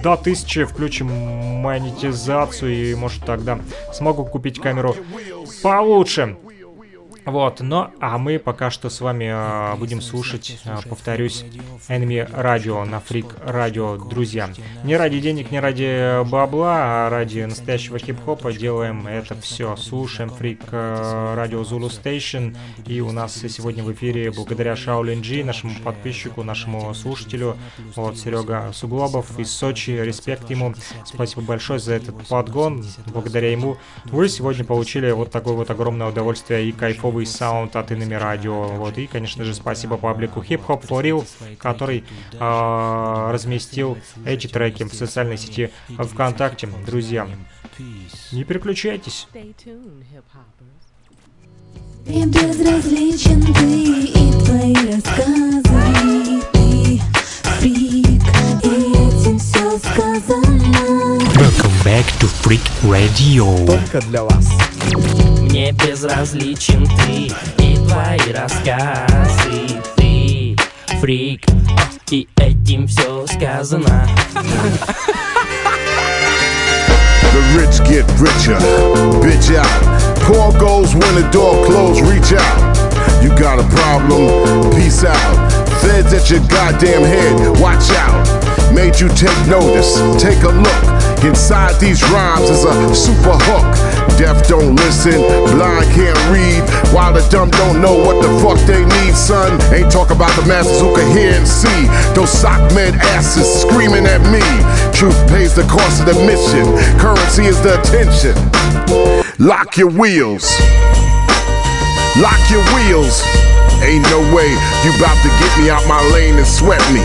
до 0.02 0.14
1000, 0.14 0.66
включим 0.66 1.08
монетизацию 1.08 2.72
и 2.72 2.94
может 2.94 3.24
тогда 3.24 3.58
смогу 3.92 4.24
купить 4.24 4.60
камеру 4.60 4.96
получше. 5.62 6.36
Вот, 7.26 7.60
но, 7.60 7.92
а 8.00 8.18
мы 8.18 8.38
пока 8.38 8.70
что 8.70 8.88
с 8.88 9.00
вами 9.00 9.30
э, 9.30 9.76
будем 9.76 10.00
слушать, 10.00 10.58
э, 10.64 10.76
повторюсь, 10.88 11.44
Enemy 11.88 12.30
Radio 12.32 12.84
на 12.84 12.96
Freak 12.96 13.44
Radio, 13.44 14.08
друзья. 14.08 14.50
Не 14.84 14.96
ради 14.96 15.20
денег, 15.20 15.50
не 15.50 15.60
ради 15.60 16.24
бабла, 16.28 17.06
а 17.06 17.10
ради 17.10 17.40
настоящего 17.40 17.98
хип-хопа 17.98 18.52
делаем 18.52 19.06
это 19.06 19.34
все. 19.40 19.76
Слушаем 19.76 20.30
Freak 20.30 20.70
Radio 20.70 21.62
Zulu 21.62 21.90
Station, 21.90 22.56
и 22.86 23.00
у 23.00 23.12
нас 23.12 23.34
сегодня 23.34 23.84
в 23.84 23.92
эфире, 23.92 24.30
благодаря 24.30 24.72
Shaolin 24.72 25.20
G, 25.20 25.44
нашему 25.44 25.74
подписчику, 25.84 26.42
нашему 26.42 26.92
слушателю, 26.94 27.56
вот, 27.96 28.16
Серега 28.18 28.72
Суглобов 28.72 29.38
из 29.38 29.50
Сочи, 29.50 29.90
респект 29.90 30.48
ему, 30.50 30.74
спасибо 31.04 31.42
большое 31.42 31.78
за 31.78 31.94
этот 31.94 32.26
подгон, 32.26 32.84
благодаря 33.06 33.50
ему 33.50 33.76
вы 34.04 34.28
сегодня 34.28 34.64
получили 34.64 35.10
вот 35.10 35.30
такое 35.30 35.54
вот 35.54 35.70
огромное 35.70 36.08
удовольствие 36.08 36.68
и 36.68 36.72
кайфовый 36.72 37.09
новый 37.10 37.26
саунд 37.26 37.74
от 37.74 37.90
Инами 37.90 38.14
Радио. 38.14 38.68
Вот, 38.68 38.96
и, 38.96 39.08
конечно 39.08 39.42
же, 39.44 39.52
спасибо 39.52 39.96
паблику 39.96 40.40
Hip 40.42 40.64
Hop 40.68 40.86
for 40.86 41.02
Real, 41.02 41.26
который 41.58 42.04
э, 42.32 43.30
разместил 43.32 43.98
эти 44.24 44.46
треки 44.46 44.84
в 44.84 44.94
социальной 44.94 45.36
сети 45.36 45.72
ВКонтакте. 45.88 46.68
Друзья, 46.86 47.26
не 48.30 48.44
переключайтесь. 48.44 49.26
И 52.06 52.24
безразличен 52.24 53.42
ты 53.54 54.04
и 54.04 54.32
твои 54.44 54.74
рассказы, 54.94 56.42
ты 56.52 57.00
фрик, 57.58 58.22
и 58.62 58.78
этим 58.78 59.38
все 59.38 59.78
сказано. 59.78 61.18
Welcome 61.34 61.76
back 61.84 62.06
to 62.20 62.28
Freak 62.44 62.62
Radio. 62.84 63.66
Только 63.66 64.00
для 64.06 64.22
вас. 64.22 64.48
Мне 65.49 65.71
безразличен 65.71 66.87
ты 66.87 67.33
и 67.63 67.75
твои 67.77 68.31
рассказы 68.33 69.81
Ты 69.95 70.55
фрик, 70.99 71.45
и 72.11 72.27
этим 72.37 72.87
все 72.87 73.25
сказано 73.27 74.07
The 77.35 77.41
rich 77.57 77.83
get 77.83 78.05
richer, 78.17 78.57
bitch 79.19 79.53
out. 79.55 80.15
Call 80.23 80.53
goes 80.57 80.95
when 80.95 81.15
the 81.15 81.29
door 81.31 81.65
closed, 81.65 82.01
reach 82.01 82.31
out. 82.31 82.75
You 83.21 83.29
got 83.37 83.59
a 83.59 83.67
problem, 83.75 84.71
peace 84.71 85.03
out. 85.03 85.51
Feds 85.81 86.13
at 86.13 86.29
your 86.29 86.39
goddamn 86.47 87.03
head, 87.03 87.59
watch 87.59 87.91
out. 87.91 88.23
Made 88.73 88.99
you 88.99 89.09
take 89.09 89.47
notice, 89.47 89.99
take 90.21 90.43
a 90.43 90.49
look. 90.49 91.23
Inside 91.25 91.79
these 91.79 92.01
rhymes 92.09 92.49
is 92.49 92.63
a 92.63 92.95
super 92.95 93.35
hook. 93.35 93.88
Deaf 94.20 94.46
don't 94.48 94.76
listen, 94.76 95.16
blind 95.56 95.88
can't 95.96 96.20
read. 96.28 96.60
While 96.92 97.16
the 97.16 97.24
dumb 97.32 97.48
don't 97.56 97.80
know 97.80 97.96
what 98.04 98.20
the 98.20 98.28
fuck 98.44 98.60
they 98.68 98.84
need, 99.00 99.16
son. 99.16 99.56
Ain't 99.72 99.90
talk 99.90 100.10
about 100.10 100.28
the 100.36 100.44
masses 100.44 100.78
who 100.78 100.94
can 100.94 101.08
hear 101.16 101.32
and 101.32 101.48
see. 101.48 101.88
Those 102.12 102.28
sock 102.28 102.60
med 102.76 102.92
asses 103.16 103.48
screaming 103.48 104.04
at 104.04 104.20
me. 104.28 104.44
Truth 104.92 105.16
pays 105.32 105.56
the 105.56 105.64
cost 105.72 106.04
of 106.04 106.12
the 106.12 106.20
mission. 106.28 106.68
Currency 107.00 107.48
is 107.48 107.56
the 107.64 107.80
attention. 107.80 108.36
Lock 109.40 109.78
your 109.78 109.88
wheels. 109.88 110.44
Lock 112.20 112.44
your 112.52 112.60
wheels. 112.76 113.24
Ain't 113.80 114.04
no 114.12 114.20
way 114.36 114.52
you 114.84 114.92
bout 115.00 115.16
to 115.24 115.32
get 115.40 115.52
me 115.56 115.72
out 115.72 115.80
my 115.88 116.04
lane 116.12 116.36
and 116.36 116.46
sweat 116.46 116.84
me. 116.92 117.00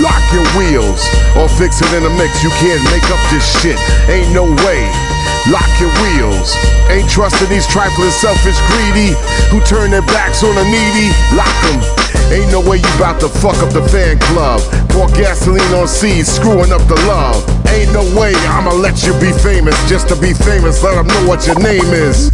Lock 0.00 0.24
your 0.32 0.48
wheels 0.56 1.04
or 1.36 1.44
fix 1.60 1.84
it 1.84 1.92
in 1.92 2.08
a 2.08 2.12
mix. 2.16 2.40
You 2.40 2.48
can't 2.56 2.80
make 2.88 3.04
up 3.12 3.20
this 3.28 3.44
shit. 3.60 3.76
Ain't 4.08 4.32
no 4.32 4.48
way. 4.64 5.07
Lock 5.46 5.70
your 5.78 5.92
wheels. 6.02 6.58
Ain't 6.90 7.08
trusting 7.08 7.48
these 7.48 7.66
trifling, 7.66 8.10
selfish, 8.10 8.58
greedy 8.66 9.14
who 9.48 9.62
turn 9.62 9.90
their 9.90 10.02
backs 10.02 10.42
on 10.42 10.54
the 10.54 10.64
needy. 10.64 11.14
Lock 11.38 11.54
them. 11.70 11.80
Ain't 12.32 12.50
no 12.52 12.60
way 12.60 12.76
you 12.78 12.92
bout 12.98 13.20
to 13.20 13.28
fuck 13.28 13.56
up 13.62 13.72
the 13.72 13.86
fan 13.88 14.18
club. 14.18 14.60
Pour 14.90 15.08
gasoline 15.08 15.72
on 15.74 15.88
seeds, 15.88 16.28
screwing 16.28 16.72
up 16.72 16.82
the 16.88 16.98
love. 17.06 17.40
Ain't 17.68 17.92
no 17.92 18.02
way 18.18 18.34
I'ma 18.50 18.72
let 18.72 19.06
you 19.06 19.12
be 19.20 19.32
famous 19.40 19.76
just 19.88 20.08
to 20.08 20.16
be 20.16 20.34
famous. 20.34 20.82
Let 20.82 20.96
them 20.96 21.06
know 21.06 21.28
what 21.28 21.46
your 21.46 21.58
name 21.60 21.88
is. 21.94 22.30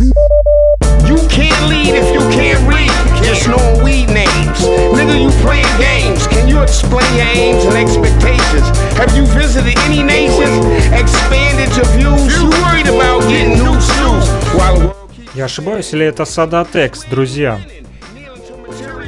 You 1.07 1.17
can't 1.27 1.61
lead 1.69 1.95
if 1.95 2.07
you 2.13 2.19
can't 2.29 2.61
read. 2.67 2.91
Just 3.23 3.47
knowing 3.47 3.83
weed 3.83 4.07
names. 4.07 4.59
Nigga, 4.95 5.15
you 5.21 5.29
playing 5.41 5.73
games. 5.77 6.27
Can 6.27 6.47
you 6.47 6.61
explain 6.61 7.09
your 7.15 7.27
aims 7.27 7.63
and 7.65 7.75
expectations? 7.75 8.67
Have 8.97 9.15
you 9.15 9.25
visited 9.27 9.77
any 9.79 10.03
nations? 10.03 10.65
Expanded 10.93 11.69
your 11.75 11.85
views? 11.97 12.33
You 12.41 12.49
worried 12.63 12.87
about 12.87 13.21
getting 13.27 13.57
new 13.63 13.75
shoes 13.79 14.25
while 14.55 14.77
the 14.79 14.87
world 14.87 15.11
keeps 15.13 15.35
Я 15.35 15.45
ошибаюсь 15.45 15.93
или 15.93 16.05
это 16.05 16.25
Садатекс, 16.25 17.05
друзья? 17.05 17.59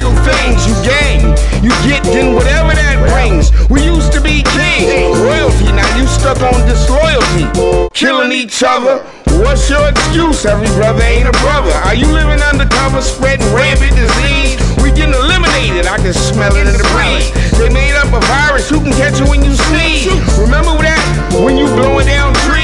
material 0.02 0.12
things 0.24 0.66
you 0.66 0.74
gain. 0.82 1.20
You 1.62 1.70
get 1.88 2.02
then 2.04 2.34
whatever 2.34 2.72
that 2.74 2.98
brings. 3.10 3.50
We 3.68 3.84
used 3.84 4.12
to 4.12 4.20
be 4.20 4.42
king, 4.42 5.12
royalty. 5.22 5.72
Now 5.72 5.88
you 5.96 6.06
stuck 6.06 6.40
on 6.42 6.66
disloyalty, 6.68 7.46
killing 7.92 8.32
each 8.32 8.62
other. 8.62 9.04
What's 9.37 9.69
your 9.69 9.87
excuse? 9.89 10.45
Every 10.45 10.67
brother 10.73 11.03
ain't 11.03 11.27
a 11.29 11.35
brother. 11.45 11.71
Are 11.85 11.93
you 11.93 12.07
living 12.09 12.41
undercover, 12.41 13.01
spreading 13.01 13.45
rampant 13.53 13.95
disease? 13.95 14.57
We 14.81 14.89
getting 14.89 15.13
eliminated. 15.13 15.85
I 15.85 15.97
can 15.97 16.13
smell 16.13 16.55
it 16.55 16.65
in 16.65 16.73
the 16.73 16.87
breeze. 16.97 17.29
They 17.59 17.69
made 17.69 17.93
up 17.93 18.09
a 18.13 18.21
virus. 18.25 18.67
Who 18.67 18.81
can 18.81 18.93
catch 18.93 19.21
it 19.21 19.29
when 19.29 19.45
you 19.45 19.53
sneeze? 19.53 20.09
Remember 20.41 20.73
that 20.81 21.01
when 21.37 21.55
you 21.55 21.67
blowing 21.67 22.07
down 22.07 22.33
trees? 22.49 22.56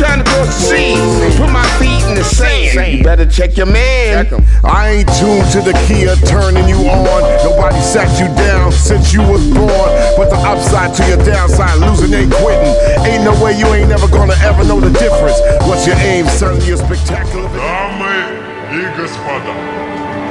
trying 0.00 0.24
to 0.24 0.30
cross 0.30 0.46
the 0.46 0.72
seas. 0.72 1.36
Put 1.36 1.52
my 1.52 1.66
feet 1.76 2.00
in 2.08 2.14
the 2.16 2.24
sand. 2.24 2.98
You 2.98 3.04
better 3.04 3.26
check 3.26 3.56
your 3.56 3.66
man. 3.66 4.26
I 4.64 5.04
ain't 5.04 5.08
tuned 5.20 5.44
to 5.52 5.60
the 5.60 5.76
key 5.86 6.04
of 6.08 6.16
turning 6.24 6.66
you 6.68 6.76
on. 6.88 7.20
Nobody 7.44 7.80
sat 7.82 8.08
you 8.18 8.26
down 8.36 8.72
since 8.72 9.12
you 9.12 9.20
was 9.20 9.44
born. 9.52 9.90
But 10.16 10.30
the 10.30 10.40
upside 10.40 10.94
to 10.96 11.02
your 11.08 11.22
downside, 11.24 11.76
losing 11.78 12.14
ain't 12.14 12.32
quitting. 12.32 12.74
Ain't 13.04 13.24
no 13.24 13.36
way 13.42 13.52
you 13.52 13.66
ain't 13.74 13.90
never 13.90 14.08
gonna 14.08 14.36
ever 14.40 14.64
know 14.64 14.80
the 14.80 14.90
difference. 14.98 15.38
What's 15.68 15.86
your 15.86 15.96
aim, 15.96 16.26
son? 16.26 16.56
You're 16.64 16.78
spectacular. 16.78 17.48
Дамы 17.52 18.32
и 18.72 18.82
господа, 18.96 19.52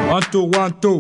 One, 0.10 0.24
two, 0.32 0.44
one, 0.44 0.74
two. 0.82 1.00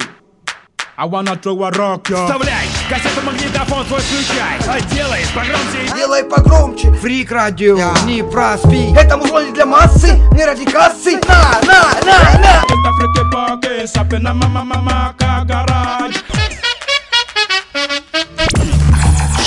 I 0.99 1.05
wanna 1.05 1.35
throw 1.35 1.61
a 1.63 1.71
rock, 1.71 2.09
yo. 2.09 2.25
Вставляй, 2.25 2.67
кассету 2.89 3.21
магнитофон 3.25 3.85
свой 3.85 3.99
включай 3.99 4.57
А 4.67 4.79
делай 4.93 5.25
погромче 5.35 5.93
Делай 5.93 6.23
погромче 6.23 6.91
Фрик 6.93 7.31
радио, 7.31 7.77
не 8.05 8.23
проспи 8.23 8.93
Это 8.97 9.17
музло 9.17 9.43
не 9.45 9.51
для 9.51 9.65
массы, 9.65 10.17
не 10.31 10.45
ради 10.45 10.63
кассы 10.63 11.19
На, 11.27 11.59
на, 11.67 11.83
на, 12.05 12.39
на 12.39 12.63
Это 12.63 12.93
фрики 12.97 13.23
боги, 13.29 13.85
сапина 13.87 14.33
мама 14.33 14.63
мама 14.63 15.15
гараж. 15.19 16.15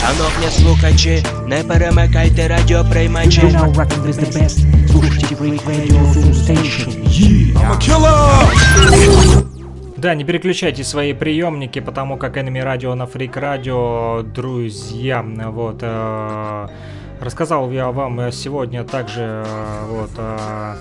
Шановні 0.01 0.51
слухачі, 0.59 1.25
не 1.47 1.65
перемикайте 1.65 2.49
радіоприймачі 2.49 3.57
Слушайте 4.91 5.35
Freak 5.35 5.65
Radio 5.67 6.13
Zulu 6.13 6.35
Station. 6.35 6.89
Да, 10.04 10.14
не 10.16 10.26
переключайте 10.26 10.84
свои 10.84 11.14
приемники, 11.14 11.80
потому 11.80 12.18
как 12.18 12.36
Enemy 12.36 12.62
Radio 12.62 12.94
на 12.94 13.04
Freak 13.04 13.36
Radio, 13.36 14.22
друзья, 14.22 15.24
вот, 15.24 15.78
э, 15.82 16.68
рассказал 17.20 17.72
я 17.72 17.92
вам 17.92 18.32
сегодня 18.32 18.84
также, 18.84 19.44
э, 19.46 19.86
вот, 19.88 20.12
э, 20.18 20.76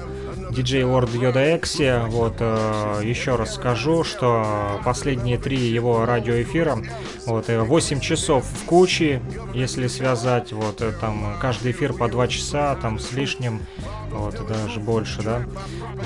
DJ 0.52 0.82
Lord 0.82 1.10
Yoda 1.14 1.56
Экси, 1.56 2.06
вот, 2.08 2.34
э, 2.40 3.00
еще 3.02 3.36
раз 3.36 3.54
скажу, 3.54 4.04
что 4.04 4.78
последние 4.84 5.38
три 5.38 5.56
его 5.56 6.04
радиоэфира, 6.04 6.76
вот, 7.26 7.48
э, 7.48 7.60
8 7.60 8.00
часов 8.00 8.44
в 8.44 8.66
куче, 8.66 9.22
если 9.54 9.86
связать, 9.86 10.52
вот, 10.52 10.82
э, 10.82 10.92
там, 11.00 11.36
каждый 11.40 11.72
эфир 11.72 11.94
по 11.94 12.06
2 12.06 12.28
часа, 12.28 12.74
там, 12.74 12.98
с 12.98 13.12
лишним, 13.12 13.62
вот, 14.10 14.46
даже 14.46 14.78
больше, 14.78 15.22
да, 15.22 15.42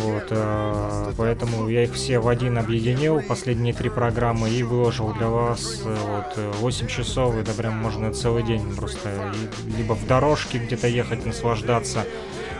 вот, 0.05 0.27
э, 0.31 1.12
поэтому 1.17 1.69
я 1.69 1.83
их 1.83 1.95
все 1.95 2.21
в 2.21 2.29
один 2.29 2.57
объединил, 2.57 3.23
последние 3.23 3.75
три 3.75 3.91
программы, 3.91 4.49
и 4.49 4.62
выложил 4.62 5.12
для 5.15 5.29
вас, 5.29 5.83
э, 5.85 5.97
вот, 6.07 6.33
э, 6.37 6.53
8 6.61 6.87
часов, 6.87 7.35
это 7.37 7.53
прям 7.53 7.77
можно 7.77 8.12
целый 8.15 8.45
день 8.45 8.62
просто, 8.77 9.33
либо 9.77 9.95
в 9.95 10.07
дорожке 10.27 10.59
где-то 10.59 10.89
ехать, 10.89 11.25
наслаждаться, 11.25 12.05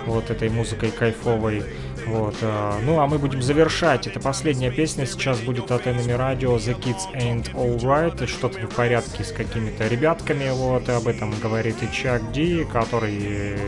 вот 0.07 0.31
этой 0.31 0.49
музыкой 0.49 0.93
кайфовой. 0.93 1.65
Вот, 2.07 2.37
э, 2.41 2.73
ну 2.85 3.01
а 3.01 3.09
мы 3.09 3.19
будем 3.19 3.43
завершать. 3.43 4.07
Это 4.07 4.21
последняя 4.21 4.71
песня 4.71 5.05
сейчас 5.05 5.41
будет 5.41 5.73
от 5.73 5.89
Enemy 5.89 6.17
Radio 6.17 6.57
The 6.59 6.79
Kids 6.81 7.13
Ain't 7.15 7.53
Alright. 7.55 8.25
Что-то 8.29 8.61
в 8.61 8.75
порядке 8.77 9.25
с 9.25 9.33
какими-то 9.33 9.89
ребятками. 9.89 10.49
Вот, 10.51 10.89
и 10.89 10.93
об 10.93 11.09
этом 11.09 11.35
говорит 11.41 11.83
и 11.83 11.93
Чак 11.93 12.31
Ди, 12.31 12.65
который 12.73 13.59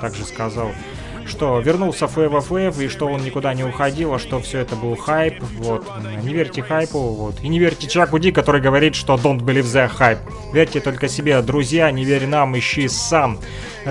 также 0.00 0.24
сказал 0.24 0.72
что 1.26 1.58
вернулся 1.60 2.06
ФФФ 2.06 2.80
и 2.80 2.88
что 2.88 3.06
он 3.06 3.24
никуда 3.24 3.54
не 3.54 3.64
уходил, 3.64 4.14
а 4.14 4.18
что 4.18 4.40
все 4.40 4.60
это 4.60 4.76
был 4.76 4.96
хайп. 4.96 5.42
Вот. 5.58 5.86
Не 6.22 6.32
верьте 6.32 6.62
хайпу, 6.62 6.98
вот. 6.98 7.40
И 7.42 7.48
не 7.48 7.58
верьте 7.58 7.88
Чаку 7.88 8.18
Ди, 8.18 8.32
который 8.32 8.60
говорит, 8.60 8.94
что 8.94 9.14
don't 9.14 9.40
believe 9.40 9.64
the 9.64 9.90
hype. 9.98 10.18
Верьте 10.52 10.80
только 10.80 11.08
себе, 11.08 11.40
друзья, 11.42 11.90
не 11.90 12.04
верь 12.04 12.26
нам, 12.26 12.58
ищи 12.58 12.88
сам. 12.88 13.38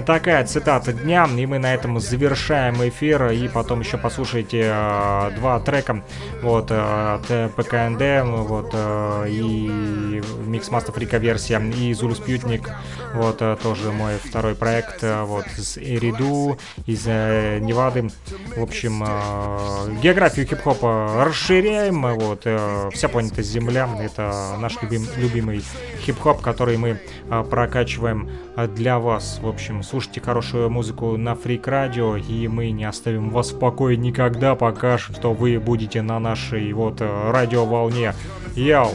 Такая 0.06 0.44
цитата 0.46 0.92
дня, 0.92 1.28
и 1.38 1.46
мы 1.46 1.60
на 1.60 1.74
этом 1.74 2.00
завершаем 2.00 2.76
эфир, 2.88 3.30
и 3.30 3.48
потом 3.48 3.82
еще 3.82 4.00
послушайте 4.00 4.72
э, 4.74 5.32
два 5.36 5.60
трека, 5.60 6.04
вот, 6.42 6.72
э, 6.72 7.20
от 7.20 7.54
ПКНД, 7.54 8.26
вот, 8.48 8.72
э, 8.74 9.26
и 9.30 10.22
Микс 10.48 10.70
Маста 10.70 10.94
Фрика 10.94 11.18
версия, 11.18 11.62
и 11.62 11.94
Зулу 11.94 12.16
Спутник, 12.16 12.72
вот, 13.14 13.42
э, 13.42 13.56
тоже 13.62 13.92
мой 13.92 14.16
второй 14.18 14.56
проект, 14.56 15.04
э, 15.04 15.22
вот, 15.24 15.46
с 15.58 15.78
Эриду, 15.78 16.58
из 16.88 17.06
э, 17.24 17.60
Невады, 17.60 18.10
в 18.56 18.62
общем, 18.62 19.04
э, 19.04 20.02
географию 20.02 20.46
хип-хопа 20.46 21.24
расширяем, 21.24 22.02
вот, 22.16 22.42
э, 22.46 22.90
вся 22.94 23.08
планета 23.08 23.42
Земля, 23.42 23.90
это 24.00 24.56
наш 24.60 24.82
любим, 24.82 25.06
любимый 25.18 25.64
хип-хоп, 26.06 26.42
который 26.42 26.78
мы 26.78 27.00
э, 27.30 27.44
прокачиваем 27.50 28.30
для 28.76 29.00
вас, 29.00 29.40
в 29.42 29.48
общем, 29.48 29.84
слушайте 29.84 30.22
хорошую 30.22 30.70
музыку 30.70 31.18
на 31.18 31.36
Фрик 31.36 31.68
Радио, 31.68 32.18
и 32.18 32.48
мы 32.48 32.72
не 32.72 32.86
оставим 32.86 33.30
вас 33.30 33.52
в 33.52 33.60
покое 33.60 33.98
никогда, 33.98 34.56
пока 34.56 34.98
что 34.98 35.34
вы 35.34 35.60
будете 35.60 36.02
на 36.02 36.20
нашей 36.20 36.72
вот 36.74 37.02
радиоволне. 37.02 38.14
Яу! 38.56 38.92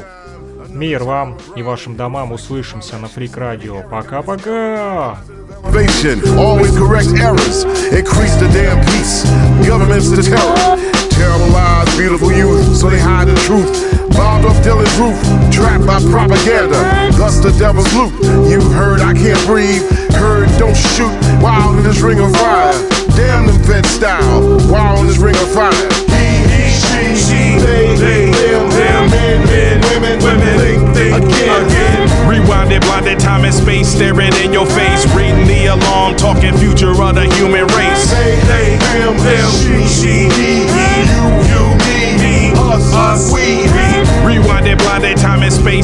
Мир 0.68 1.03
вам 1.03 1.39
и 1.57 1.62
вашим 1.62 1.97
домам. 1.97 2.33
Услышимся 2.33 2.99
на 2.99 3.09
Фрик 3.09 3.37
Радио. 3.37 3.83
Пока-пока! 3.89 5.18
Innovation, 5.65 6.21
always 6.39 6.77
correct 6.77 7.09
errors, 7.19 7.65
increase 7.93 8.35
the 8.37 8.49
damn 8.53 8.79
peace. 8.87 9.25
Government's 9.67 10.11
the 10.11 10.23
terror. 10.23 10.77
Terrible 11.11 11.49
lies, 11.49 11.97
beautiful 11.97 12.33
youth, 12.33 12.77
so 12.77 12.89
they 12.91 12.99
hide 12.99 13.29
the 13.29 13.35
truth. 13.47 13.71
Bombed 14.17 14.45
off 14.45 14.57
Dylan's 14.63 14.95
roof, 14.99 15.19
trapped 15.53 15.87
by 15.87 16.01
propaganda. 16.11 16.79
Thus 17.17 17.39
the 17.39 17.51
devil's 17.59 17.93
loop. 17.95 18.13
You 18.51 18.61
heard 18.73 19.01
I 19.01 19.15
can't 19.15 19.41
breathe, 19.47 19.83
heard 20.15 20.49
don't 20.59 20.77
shoot. 20.77 21.15
Wild 21.43 21.79
in 21.79 21.85
this 21.85 22.01
ring 22.01 22.21
of 22.21 22.33
fire. 22.33 22.73
Damn 23.17 23.47
them 23.47 23.59
vet 23.63 23.87
style, 23.87 24.59
wild 24.71 25.01
in 25.01 25.07
this 25.07 25.19
ring 25.19 25.37
of 25.37 25.51
fire. 25.53 25.98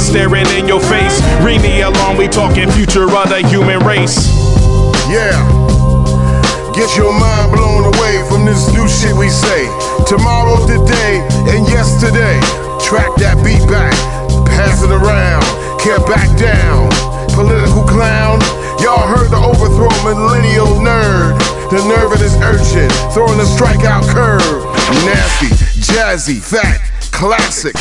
Staring 0.05 0.46
in 0.52 0.68
your 0.68 0.80
face, 0.80 1.16
reading 1.40 1.62
the 1.62 1.80
alarm, 1.88 2.16
we 2.16 2.28
talking 2.28 2.70
future 2.72 3.09
of 3.09 3.28
the 3.32 3.40
human 3.48 3.80
race. 3.80 4.28
Yeah. 5.09 5.32
Get 6.76 6.96
your 6.96 7.12
mind 7.16 7.52
blown 7.57 7.88
away 7.88 8.20
from 8.28 8.44
this 8.44 8.68
new 8.74 8.86
shit 8.86 9.16
we 9.16 9.30
say. 9.30 9.64
Tomorrow, 10.07 10.66
today, 10.66 10.84
day, 10.84 11.57
and 11.57 11.66
yesterday. 11.68 12.36
Track 12.82 13.16
that 13.16 13.40
beat 13.40 13.64
back, 13.70 13.94
pass 14.44 14.82
it 14.82 14.92
around, 14.92 15.44
can't 15.80 16.05
back 16.07 16.28
down. 16.36 16.90
Political 17.32 17.84
clown, 17.88 18.38
y'all 18.84 19.09
heard 19.09 19.30
the 19.30 19.40
overthrow 19.40 19.90
millennial 20.05 20.78
nerd. 20.84 21.38
The 21.70 21.80
nerve 21.88 22.12
of 22.12 22.18
this 22.18 22.36
urchin, 22.44 22.90
throwing 23.12 23.40
a 23.40 23.48
strikeout 23.48 24.05
curve. 24.12 24.64
Nasty, 25.07 25.48
jazzy, 25.80 26.38
fat, 26.42 26.80
classic. 27.11 27.74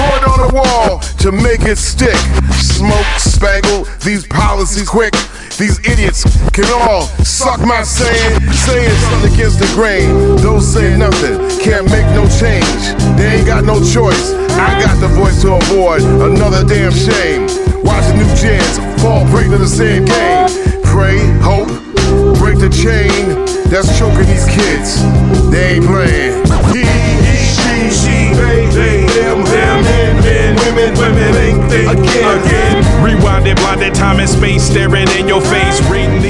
Throw 0.00 0.16
it 0.16 0.24
on 0.24 0.40
the 0.48 0.52
wall 0.56 0.98
to 1.20 1.30
make 1.30 1.60
it 1.68 1.76
stick. 1.76 2.16
Smoke, 2.56 3.04
spangle, 3.18 3.84
these 4.00 4.26
policies 4.26 4.88
quick. 4.88 5.12
These 5.60 5.76
idiots 5.84 6.24
can 6.56 6.64
all 6.72 7.02
suck 7.20 7.60
my 7.60 7.82
saying, 7.82 8.40
saying 8.64 8.96
something 8.96 9.34
against 9.34 9.60
the 9.60 9.68
grain. 9.76 10.08
Those 10.40 10.64
say 10.72 10.96
nothing, 10.96 11.36
can't 11.60 11.84
make 11.92 12.08
no 12.16 12.24
change. 12.40 12.96
They 13.20 13.44
ain't 13.44 13.46
got 13.46 13.64
no 13.64 13.76
choice. 13.84 14.32
I 14.56 14.80
got 14.80 14.96
the 15.04 15.08
voice 15.08 15.42
to 15.42 15.52
avoid 15.60 16.00
another 16.00 16.64
damn 16.64 16.96
shame. 16.96 17.44
Watch 17.84 18.08
the 18.08 18.16
new 18.16 18.32
gens 18.40 18.80
fall 19.02 19.28
prey 19.28 19.52
to 19.52 19.58
the 19.58 19.68
same 19.68 20.06
game. 20.06 20.48
Pray, 20.80 21.20
hope, 21.44 21.68
break 22.40 22.56
the 22.56 22.72
chain 22.72 23.36
that's 23.68 23.98
choking 23.98 24.24
these 24.24 24.48
kids. 24.48 24.96
They 25.50 25.76
ain't 25.76 25.84
playing. 25.84 27.29
Them, 29.14 29.44
them, 29.44 29.82
men, 29.82 30.16
men, 30.22 30.56
women, 30.56 30.92
women, 30.98 31.32
think, 31.34 31.58
think, 31.70 31.88
again, 31.90 32.38
again. 32.40 32.82
Rewinded, 33.02 33.56
blinded, 33.56 33.94
time 33.94 34.20
and 34.20 34.28
space, 34.28 34.62
staring 34.62 35.08
in 35.18 35.26
your 35.26 35.40
face, 35.40 35.80
reading 35.90 36.22
the 36.22 36.29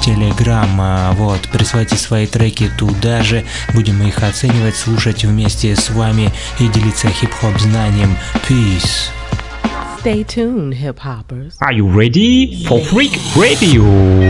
Telegram. 0.05 0.67
А, 0.79 1.13
Вот, 1.13 1.41
присылайте 1.51 1.95
свои 1.95 2.25
треки 2.27 2.69
туда 2.77 3.21
же, 3.23 3.43
будем 3.73 4.01
их 4.03 4.23
оценивать, 4.23 4.75
слушать 4.75 5.23
вместе 5.23 5.75
с 5.75 5.89
вами 5.89 6.31
и 6.59 6.67
делиться 6.67 7.07
хип-хоп 7.09 7.57
знанием. 7.59 8.17
Peace. 8.47 9.09
Stay 10.03 10.23
tuned, 10.25 10.73
hip 10.73 10.97
hoppers. 10.97 11.53
Are 11.61 11.71
you 11.71 11.85
ready 11.87 12.65
for 12.65 12.81
Freak 12.81 13.19
Radio? 13.35 13.83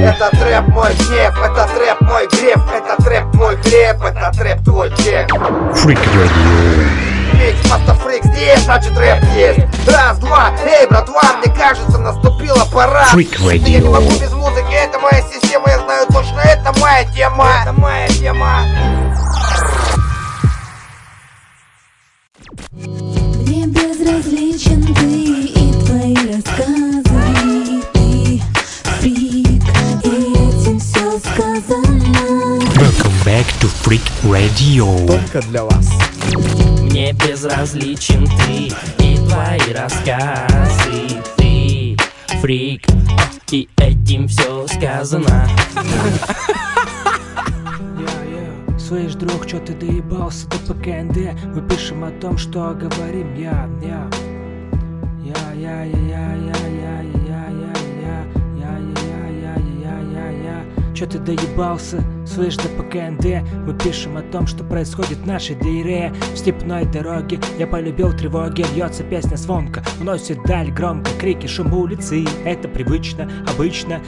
Это 0.04 0.30
трэп 0.32 0.68
мой 0.68 0.94
гнев, 0.96 1.34
это 1.42 1.70
трэп 1.74 2.02
мой 2.02 2.28
греф, 2.28 2.62
это 2.74 3.02
трэп 3.02 3.34
мой 3.36 3.56
греб, 3.56 4.02
это 4.04 4.32
трэп 4.38 4.64
твой 4.66 4.90
чек. 4.98 5.32
Freak 5.32 6.00
Radio. 6.14 7.11
Микс, 7.42 7.70
Маста 7.72 7.96
Фрик 7.96 8.24
здесь, 8.26 8.60
значит 8.66 8.96
рэп 8.96 9.24
есть. 9.36 9.60
Раз, 9.88 10.20
два, 10.20 10.52
эй, 10.64 10.86
братва, 10.88 11.38
мне 11.44 11.52
кажется, 11.52 11.98
наступила 11.98 12.66
пора. 12.72 13.08
Freak 13.14 13.36
Я 13.40 13.58
не 13.58 13.78
Radio. 13.80 13.90
могу 13.92 14.12
без 14.12 14.32
музыки, 14.32 14.72
это 14.72 15.00
моя 15.00 15.24
система, 15.24 15.68
я 15.70 15.80
знаю 15.80 16.06
точно, 16.14 16.40
это 16.42 16.72
моя 16.80 17.04
тема. 17.06 17.48
Это 17.64 17.74
моя 17.74 18.08
тема. 18.10 18.62
Мне 22.74 23.66
безразличен 23.66 24.94
ты 24.94 25.04
и 25.04 25.74
твои 25.84 26.16
рассказы 26.32 27.82
ты 27.94 28.42
фрик, 29.00 29.64
и 30.04 30.34
этим 30.34 30.80
все 30.80 31.20
сказано 31.20 32.60
Welcome 32.76 33.26
back 33.26 33.46
to 33.62 33.68
Freak 33.84 34.04
Radio. 34.24 35.08
Только 35.08 35.42
для 35.48 35.64
вас. 35.64 35.90
Мне 36.92 37.14
безразличен 37.14 38.26
ты 38.26 38.68
и 39.02 39.16
твои 39.16 39.74
рассказы 39.74 41.08
Ты 41.38 41.96
фрик, 42.42 42.86
и 43.50 43.70
этим 43.78 44.28
все 44.28 44.68
сказано 44.68 45.48
Слышь, 48.78 49.14
друг, 49.14 49.48
чё 49.48 49.60
ты 49.60 49.74
доебался 49.74 50.50
до 50.50 50.58
ПКНД? 50.74 51.34
Мы 51.56 51.62
пишем 51.70 52.04
о 52.04 52.12
том, 52.12 52.38
что 52.38 52.74
говорим 52.74 53.36
я, 53.36 53.70
я. 53.82 54.10
Я, 55.24 55.54
я, 55.54 55.84
я, 55.86 55.96
я, 55.96 56.36
я, 56.36 56.68
я, 56.68 57.02
я, 57.24 57.48
я, 57.56 57.74
я, 58.02 58.26
я, 58.60 58.78
я, 59.00 59.30
я, 59.30 59.56
я, 59.80 60.00
я, 60.12 60.30
я. 60.30 60.94
Чё 60.94 61.06
ты 61.06 61.20
доебался? 61.20 62.04
Слышь, 62.26 62.56
до 62.58 62.70
ПКНД 62.70 63.44
Мы 63.66 63.78
пишем 63.78 64.18
о 64.18 64.22
том, 64.22 64.48
что 64.48 64.64
происходит 64.64 65.20
в 65.20 65.26
нашей 65.26 65.56
дыре. 65.56 66.14
В 66.34 66.38
степной 66.38 66.86
дороге 66.86 67.40
я 67.58 67.68
полюбил 67.68 68.14
тревоги. 68.14 68.66
Льется 68.76 69.04
песня 69.04 69.36
звонко, 69.36 69.84
уносит 70.00 70.42
даль 70.44 70.72
громко. 70.72 71.12
Крики, 71.20 71.48
шум 71.48 71.74
улицы, 71.74 72.26
это 72.46 72.68
привычно, 72.68 73.30
обычно. 73.48 74.02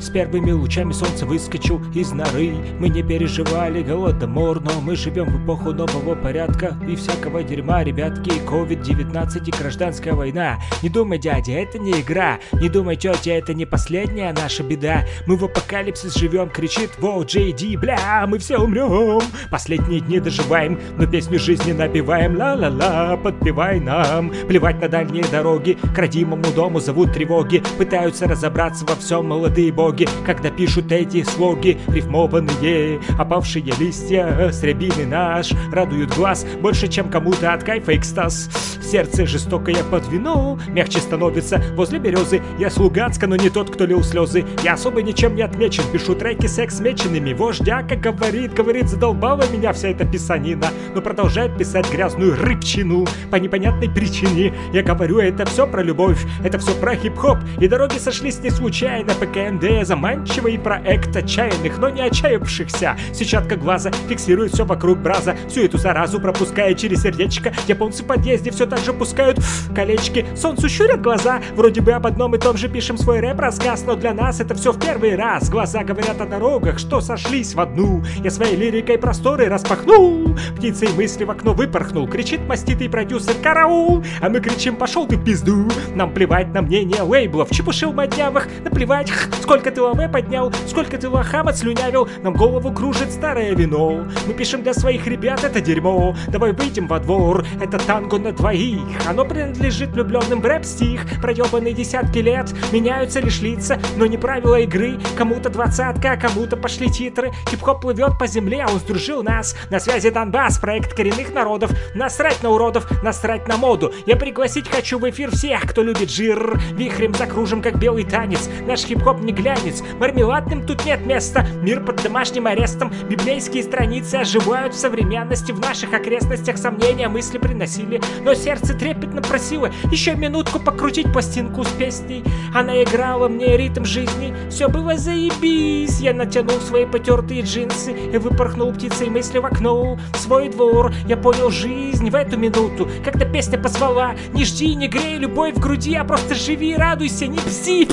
С 0.00 0.10
первыми 0.10 0.52
лучами 0.52 0.92
солнца 0.92 1.26
выскочил 1.26 1.82
из 1.94 2.12
норы. 2.12 2.54
Мы 2.78 2.90
не 2.90 3.02
переживали 3.02 3.82
голодомор 3.82 4.60
Но 4.60 4.80
мы 4.80 4.94
живем 4.94 5.26
в 5.26 5.44
эпоху 5.44 5.72
нового 5.72 6.14
порядка 6.14 6.76
И 6.88 6.94
всякого 6.94 7.42
дерьма, 7.42 7.82
ребятки. 7.82 8.30
COVID-19 8.46 9.48
и 9.48 9.50
гражданская 9.50 10.14
война. 10.14 10.58
Не 10.82 10.90
думай, 10.90 11.18
дядя, 11.18 11.52
это 11.52 11.78
не 11.78 12.00
игра. 12.00 12.38
Не 12.52 12.68
думай, 12.68 12.96
тетя, 12.96 13.32
это 13.32 13.54
не 13.54 13.66
последняя 13.66 14.32
наша 14.32 14.62
беда. 14.62 15.04
Мы 15.26 15.36
в 15.36 15.44
апокалипсис 15.44 16.14
живем, 16.14 16.50
кричит 16.50 16.90
Воу, 16.98 17.24
Джей 17.26 17.52
Ди, 17.52 17.76
бля, 17.76 18.24
мы 18.28 18.38
все 18.38 18.56
умрем 18.56 19.20
Последние 19.50 20.00
дни 20.00 20.20
доживаем, 20.20 20.78
но 20.96 21.06
песню 21.06 21.40
жизни 21.40 21.72
напеваем. 21.72 22.36
Ла-ла-ла, 22.36 23.16
подпевай 23.16 23.80
нам. 23.80 24.30
Плевать 24.46 24.80
на 24.80 24.88
дальние 24.88 25.24
дороги, 25.24 25.76
к 25.94 25.98
родимому 25.98 26.44
дому 26.54 26.78
зовут 26.78 27.12
тревоги. 27.12 27.64
Пытаются 27.78 28.28
разобраться 28.28 28.84
во 28.84 28.94
всем 28.94 29.26
молодые 29.26 29.72
боги 29.72 30.06
Когда 30.24 30.50
пишут 30.50 30.92
эти 30.92 31.24
слоги, 31.24 31.78
рифмованные 31.88 33.00
Опавшие 33.18 33.72
листья 33.78 34.50
с 34.52 34.62
рябины 34.62 35.04
наш 35.06 35.50
Радуют 35.72 36.14
глаз 36.14 36.46
больше, 36.60 36.86
чем 36.86 37.10
кому-то 37.10 37.52
от 37.52 37.64
кайфа 37.64 37.96
экстаз. 37.96 38.48
Сердце 38.80 39.26
жестокое 39.26 39.82
под 39.90 40.06
вино 40.08 40.60
Мягче 40.68 41.00
становится 41.00 41.60
возле 41.74 41.98
березы. 41.98 42.40
Я 42.58 42.70
с 42.70 42.76
но 42.76 43.34
не 43.34 43.50
тот, 43.50 43.70
кто 43.70 43.84
лил 43.84 44.04
слезы. 44.04 44.44
Я 44.62 44.74
особо 44.74 45.02
ничем 45.02 45.34
не 45.34 45.42
отмечен 45.42 45.82
Пишу 45.92 46.14
треки 46.14 46.46
секс 46.46 46.78
меченными 46.78 47.15
Вождя, 47.16 47.82
как 47.82 48.00
говорит, 48.00 48.52
говорит, 48.52 48.88
задолбала 48.88 49.42
меня 49.50 49.72
вся 49.72 49.88
эта 49.88 50.04
писанина. 50.04 50.66
Но 50.94 51.00
продолжает 51.00 51.56
писать 51.56 51.90
грязную 51.90 52.36
рыбчину 52.36 53.06
По 53.30 53.36
непонятной 53.36 53.88
причине. 53.88 54.52
Я 54.72 54.82
говорю, 54.82 55.18
это 55.18 55.46
все 55.46 55.66
про 55.66 55.82
любовь 55.82 56.24
Это 56.44 56.58
все 56.58 56.74
про 56.74 56.94
хип-хоп. 56.94 57.38
И 57.58 57.68
дороги 57.68 57.96
сошлись 57.98 58.40
не 58.40 58.50
случайно. 58.50 59.14
ПКНД 59.14 59.86
заманчивый 59.86 60.58
проект 60.58 61.16
отчаянных, 61.16 61.78
но 61.78 61.88
не 61.88 62.02
отчаявшихся. 62.02 62.96
Сетчатка 63.14 63.56
глаза 63.56 63.90
фиксирует 64.08 64.52
все 64.52 64.66
вокруг 64.66 64.98
браза. 64.98 65.36
Всю 65.48 65.64
эту 65.64 65.78
заразу 65.78 66.20
пропуская 66.20 66.74
через 66.74 67.02
сердечко. 67.02 67.52
Японцы 67.66 68.02
в 68.02 68.06
подъезде 68.06 68.50
все 68.50 68.66
так 68.66 68.80
же 68.80 68.92
пускают 68.92 69.38
колечки. 69.74 70.26
Солнцу 70.36 70.68
щурят 70.68 71.00
глаза. 71.00 71.40
Вроде 71.54 71.80
бы 71.80 71.92
об 71.92 72.06
одном 72.06 72.34
и 72.34 72.38
том 72.38 72.58
же 72.58 72.68
пишем. 72.68 72.98
Свой 72.98 73.20
рэп-рассказ 73.20 73.84
Но 73.86 73.94
для 73.94 74.12
нас 74.12 74.40
это 74.40 74.54
все 74.54 74.72
в 74.72 74.78
первый 74.78 75.16
раз. 75.16 75.48
Глаза 75.48 75.82
говорят 75.82 76.20
о 76.20 76.26
дорогах, 76.26 76.78
что 76.78 77.00
сошлись 77.06 77.54
в 77.54 77.60
одну. 77.60 78.02
Я 78.22 78.30
своей 78.30 78.56
лирикой 78.56 78.98
просторы 78.98 79.46
распахнул. 79.46 80.36
Птицей 80.56 80.88
мысли 80.96 81.24
в 81.24 81.30
окно 81.30 81.54
выпорхнул. 81.54 82.08
Кричит 82.08 82.40
маститый 82.46 82.88
продюсер 82.88 83.34
«Караул!» 83.42 84.04
А 84.20 84.28
мы 84.28 84.40
кричим 84.40 84.76
«Пошел 84.76 85.06
ты 85.06 85.16
в 85.16 85.24
пизду!» 85.24 85.68
Нам 85.94 86.12
плевать 86.12 86.52
на 86.52 86.62
мнение 86.62 87.02
лейблов. 87.02 87.50
Чепушил 87.50 87.92
моднявых, 87.92 88.48
наплевать 88.64 89.10
х, 89.10 89.30
Сколько 89.40 89.70
ты 89.70 89.80
ЛВ 89.80 90.10
поднял, 90.10 90.52
сколько 90.66 90.98
ты 90.98 91.08
лохам 91.08 91.46
отслюнявил. 91.46 92.08
Нам 92.22 92.34
голову 92.34 92.72
кружит 92.72 93.12
старое 93.12 93.54
вино. 93.54 94.04
Мы 94.26 94.34
пишем 94.34 94.62
для 94.62 94.74
своих 94.74 95.06
ребят 95.06 95.44
это 95.44 95.60
дерьмо. 95.60 96.16
Давай 96.26 96.52
выйдем 96.52 96.88
во 96.88 96.98
двор, 96.98 97.46
это 97.60 97.78
танго 97.78 98.18
на 98.18 98.32
двоих. 98.32 98.80
Оно 99.06 99.24
принадлежит 99.24 99.90
влюбленным 99.90 100.40
в 100.40 100.44
рэп-стих. 100.44 101.02
Проебанные 101.22 101.72
десятки 101.72 102.18
лет, 102.18 102.52
меняются 102.72 103.20
лишь 103.20 103.40
лица 103.40 103.78
Но 103.96 104.06
не 104.06 104.18
правила 104.18 104.58
игры, 104.60 104.98
кому-то 105.16 105.48
двадцатка, 105.50 106.12
а 106.12 106.16
кому-то 106.16 106.56
пошли 106.56 106.90
титры. 106.96 107.32
Хип-хоп 107.48 107.82
плывет 107.82 108.18
по 108.18 108.26
земле, 108.26 108.64
а 108.66 108.72
он 108.72 108.78
сдружил 108.78 109.22
нас. 109.22 109.54
На 109.70 109.80
связи 109.80 110.10
Донбасс, 110.10 110.58
проект 110.58 110.94
коренных 110.94 111.32
народов. 111.32 111.70
Насрать 111.94 112.42
на 112.42 112.50
уродов, 112.50 112.86
насрать 113.02 113.46
на 113.48 113.56
моду. 113.56 113.92
Я 114.06 114.16
пригласить 114.16 114.68
хочу 114.68 114.98
в 114.98 115.08
эфир 115.08 115.30
всех, 115.30 115.62
кто 115.62 115.82
любит 115.82 116.10
жир. 116.10 116.58
Вихрем 116.72 117.14
закружим, 117.14 117.60
как 117.62 117.78
белый 117.78 118.04
танец. 118.04 118.48
Наш 118.66 118.84
хип-хоп 118.84 119.20
не 119.20 119.32
глянец. 119.32 119.82
Мармеладным 119.98 120.66
тут 120.66 120.84
нет 120.84 121.04
места. 121.04 121.46
Мир 121.62 121.84
под 121.84 122.02
домашним 122.02 122.46
арестом. 122.46 122.92
Библейские 123.08 123.62
страницы 123.62 124.16
оживают 124.16 124.74
в 124.74 124.78
современности. 124.78 125.52
В 125.52 125.60
наших 125.60 125.92
окрестностях 125.92 126.56
сомнения 126.56 127.08
мысли 127.08 127.38
приносили. 127.38 128.00
Но 128.22 128.34
сердце 128.34 128.74
трепетно 128.74 129.20
просило 129.22 129.70
Еще 129.90 130.14
минутку 130.14 130.58
покрутить 130.58 131.12
пластинку 131.12 131.64
с 131.64 131.68
песней. 131.68 132.24
Она 132.54 132.82
играла 132.82 133.28
мне 133.28 133.56
ритм 133.56 133.84
жизни. 133.84 134.34
Все 134.48 134.68
было 134.68 134.96
заебись. 134.96 136.00
Я 136.00 136.14
натянул 136.14 136.60
свои 136.60 136.85
потертые 136.86 137.42
джинсы 137.42 137.92
И 137.92 138.18
выпорхнул 138.18 138.72
птицей 138.72 139.08
мысли 139.08 139.38
в 139.38 139.46
окно. 139.46 139.98
В 140.12 140.16
свой 140.16 140.48
двор 140.48 140.92
Я 141.06 141.16
понял 141.16 141.50
жизнь 141.50 142.10
в 142.10 142.14
эту 142.14 142.36
минуту 142.36 142.88
Когда 143.04 143.26
песня 143.26 143.58
позвала. 143.58 144.14
Не 144.32 144.44
жди, 144.44 144.74
не 144.74 144.88
грей 144.88 145.18
любовь 145.18 145.54
в 145.54 145.60
груди 145.60 145.94
А 145.94 146.04
просто 146.04 146.34
живи, 146.34 146.76
радуйся, 146.76 147.26
не 147.26 147.38
бзи 147.38 147.88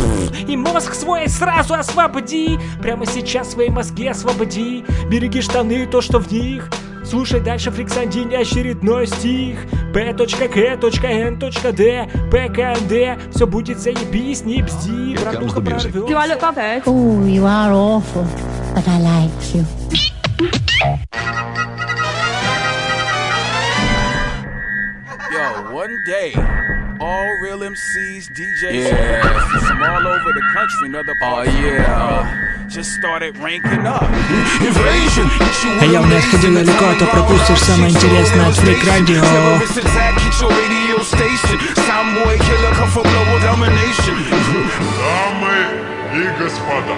И 0.47 0.57
мозг 0.57 0.93
свой 0.93 1.27
сразу 1.27 1.73
освободи. 1.73 2.59
Прямо 2.81 3.05
сейчас 3.05 3.51
свои 3.51 3.69
мозги 3.69 4.07
освободи. 4.07 4.83
Береги 5.09 5.41
штаны, 5.41 5.85
то, 5.85 6.01
что 6.01 6.19
в 6.19 6.31
них. 6.31 6.69
Слушай 7.05 7.41
дальше 7.41 7.69
Фриксандине 7.71 8.37
очередной 8.37 9.07
стих. 9.07 9.59
P.K.N.D 9.93 12.09
ПКНД 12.31 13.33
Все 13.35 13.45
будет 13.45 13.79
заебись, 13.79 14.43
не 14.45 14.63
бзди. 14.63 15.17
Братуха 15.21 15.61
прорвется? 15.61 15.89
Oh, 16.85 17.21
you 17.25 17.43
are 17.43 17.71
awful, 17.71 18.25
but 18.74 18.88
I 18.88 18.99
like 18.99 19.55
you. 19.55 19.65
Yo, 25.32 25.71
one 25.74 25.97
day, 26.05 26.34
all 26.99 27.28
real 27.41 27.59
MCs, 27.59 28.30
DJs, 28.30 28.91
Yeah. 28.91 29.21
from 29.67 29.82
all 29.84 30.05
over 30.07 30.30
the 30.39 30.45
country 30.53 30.86
and 30.88 30.95
other 30.95 31.15
parts 31.19 31.49
Oh, 31.49 31.51
of 31.51 31.53
the 31.53 31.67
yeah. 31.67 31.99
world 31.99 32.69
just 32.69 32.91
started 32.93 33.38
ranking 33.38 33.86
up. 33.88 34.03
Invasion. 34.61 35.28
А 35.82 35.86
я 35.86 36.01
у 36.01 36.05
нас 36.05 36.24
ходи 36.26 36.49
далеко, 36.53 36.86
а 36.91 36.95
то 36.99 37.05
пропустишь 37.07 37.59
самое 37.59 37.89
интересное 37.91 38.47
от 38.49 38.55
Фрик 38.55 38.84
Радио. 38.88 39.21
Terrorist 39.21 39.78
attack, 39.78 40.15
hit 40.19 40.41
your 40.41 40.51
radio 40.51 40.97
station. 41.03 41.57
Soundboy 41.88 42.38
killer 42.45 42.74
come 42.78 42.89
for 42.95 43.03
global 43.03 43.39
domination. 43.41 44.15
Дамы 44.99 45.57
и 46.13 46.24
господа, 46.39 46.95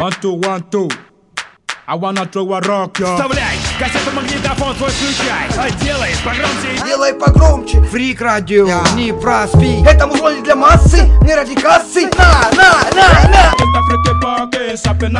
One, 0.00 0.12
two, 0.12 0.32
one, 0.32 0.62
two. 0.70 0.88
I 1.86 1.94
wanna 1.94 2.24
throw 2.24 2.54
a 2.54 2.60
rock, 2.60 3.00
yo. 3.00 3.16
Вставляй, 3.16 3.58
кассету 3.78 4.10
магнитофон 4.12 4.74
твой 4.76 4.88
включай. 4.88 5.48
А 5.58 5.70
делай 5.84 6.14
погромче 6.24 6.86
Делай 6.86 7.12
погромче. 7.12 7.82
Фрик 7.82 8.22
радио, 8.22 8.66
не 8.94 9.12
проспи. 9.12 9.84
Это 9.86 10.06
музло 10.06 10.34
не 10.34 10.40
для 10.40 10.56
массы, 10.56 11.06
не 11.20 11.34
ради 11.34 11.54
кассы. 11.54 12.08
На, 12.16 12.48
на, 12.56 12.80
на, 12.94 13.28
на. 13.28 13.52
Get 13.58 13.68
the 13.74 13.82
freaky 13.90 14.20
pockets 14.22 14.86
up 14.86 15.02
in 15.02 15.12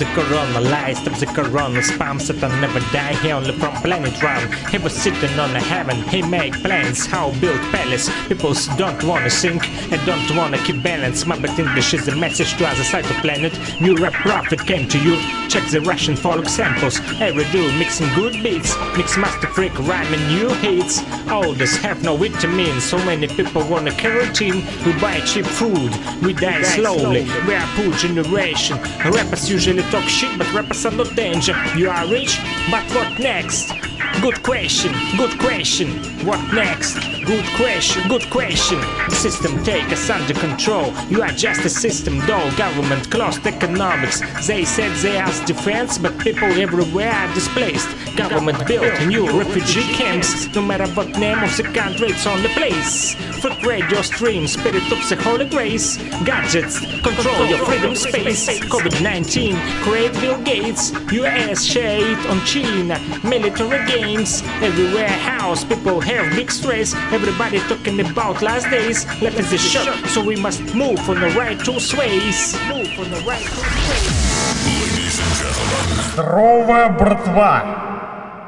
you. 0.00 0.06
The 0.06 0.12
corona 0.12 0.60
lies, 0.60 0.98
stop 0.98 1.18
the 1.18 1.26
corona 1.26 1.80
spam 1.80 2.20
Satan 2.20 2.60
never 2.60 2.80
die, 2.92 3.14
he 3.14 3.32
only 3.32 3.52
from 3.52 3.74
planet 3.82 4.22
run. 4.22 4.52
He 4.70 4.78
was 4.78 4.92
sitting 4.92 5.38
on 5.38 5.54
a 5.56 5.60
heaven, 5.60 6.02
he 6.08 6.22
make 6.22 6.54
plans. 6.62 7.06
How 7.06 7.32
build 7.40 7.60
palace, 7.72 8.10
people 8.28 8.54
don't 8.76 9.02
wanna 9.04 9.30
sink 9.30 9.62
And 9.92 10.04
don't 10.06 10.36
wanna 10.36 10.58
keep 10.58 10.82
balance. 10.82 11.26
My 11.26 11.38
bad 11.38 11.58
English 11.58 11.94
is 11.94 12.08
a 12.08 12.16
message 12.16 12.56
to 12.58 12.66
other 12.66 12.84
side 12.84 13.04
of 13.04 13.16
planet. 13.22 13.52
New 13.80 13.96
rap 13.96 14.14
prophet 14.14 14.60
came 14.66 14.88
to 14.88 14.98
you. 14.98 15.16
Check 15.48 15.68
the 15.70 15.80
Russian 15.80 16.16
folk 16.16 16.48
samples. 16.48 17.00
Every 17.20 17.44
do 17.52 17.62
mixing 17.78 18.12
good 18.14 18.42
beats. 18.42 18.76
Mix 18.96 19.16
master 19.16 19.48
freak 19.48 19.76
rhyming 19.78 20.26
new 20.28 20.48
hits. 20.64 21.02
All 21.28 21.52
this 21.52 21.76
have 21.76 22.02
no 22.02 22.16
vitamins 22.16 22.84
So 22.84 22.98
many 22.98 23.26
people 23.26 23.62
want 23.68 23.88
a 23.88 23.92
carotene 23.92 24.62
We 24.84 24.92
buy 25.00 25.20
cheap 25.20 25.46
food, 25.46 25.92
we 26.22 26.32
die 26.32 26.62
slowly. 26.62 27.24
We 27.46 27.54
are 27.54 27.68
poor 27.76 27.92
generation. 27.92 28.78
Rappers 29.04 29.50
usually 29.50 29.82
talk 29.90 30.08
shit 30.08 30.36
but 30.38 30.46
are 30.54 30.90
not 30.90 31.14
danger 31.14 31.54
You 31.76 31.90
are 31.90 32.06
rich, 32.06 32.38
but 32.70 32.84
what 32.94 33.18
next? 33.18 33.72
Good 34.20 34.42
question, 34.42 34.92
good 35.16 35.38
question. 35.38 35.88
What 36.24 36.40
next? 36.54 36.94
Good 37.26 37.44
question, 37.56 38.08
good 38.08 38.28
question. 38.30 38.80
System 39.10 39.62
take 39.62 39.92
us 39.92 40.08
under 40.08 40.32
control. 40.32 40.92
You 41.10 41.22
are 41.22 41.32
just 41.32 41.64
a 41.64 41.68
system, 41.68 42.18
though. 42.20 42.50
Government 42.56 43.10
closed 43.10 43.46
economics. 43.46 44.20
They 44.46 44.64
said 44.64 44.96
they 45.02 45.18
asked 45.18 45.46
defense, 45.46 45.98
but 45.98 46.18
people 46.18 46.48
everywhere 46.48 47.12
are 47.12 47.34
displaced. 47.34 47.88
Government 48.16 48.66
built 48.66 49.06
new 49.06 49.26
refugee 49.38 49.92
camps. 49.92 50.46
No 50.54 50.62
matter 50.62 50.86
what 50.94 51.08
name 51.18 51.42
of 51.42 51.54
the 51.56 51.64
country, 51.64 52.08
it's 52.08 52.26
on 52.26 52.42
the 52.42 52.48
place. 52.50 53.14
Foot 53.42 53.62
radio 53.64 54.00
stream, 54.02 54.46
spirit 54.46 54.90
of 54.90 55.06
the 55.08 55.16
holy 55.22 55.48
grace. 55.48 55.98
Gadgets, 56.24 56.80
control 57.02 57.46
your 57.46 57.58
freedom 57.66 57.94
space. 57.94 58.48
COVID 58.70 59.02
19, 59.02 59.54
create 59.83 60.13
Bill 60.21 60.37
Gates. 60.43 60.91
US 61.11 61.63
shade 61.63 62.17
on 62.27 62.39
China. 62.45 62.99
Military 63.23 63.85
games, 63.87 64.43
everywhere 64.61 65.07
house. 65.07 65.63
People 65.63 65.99
have 66.01 66.35
big 66.35 66.51
stress. 66.51 66.93
Everybody 67.11 67.59
talking 67.67 67.99
about 67.99 68.41
last 68.41 68.69
days. 68.69 69.05
Life 69.21 69.39
is 69.39 69.53
a 69.53 69.57
shock, 69.57 70.05
so 70.07 70.23
we 70.23 70.35
must 70.35 70.61
move 70.75 70.99
on 71.09 71.19
the 71.19 71.29
right 71.37 71.59
two 71.59 71.79
ways. 71.97 72.55
Move 72.69 72.91
on 72.99 73.09
the 73.11 73.23
right 73.27 73.43
two 73.43 73.61
ways. 73.61 74.31
Ladies 74.65 75.19
and 75.19 76.11
Здорово, 76.13 76.89
братва! 76.99 77.91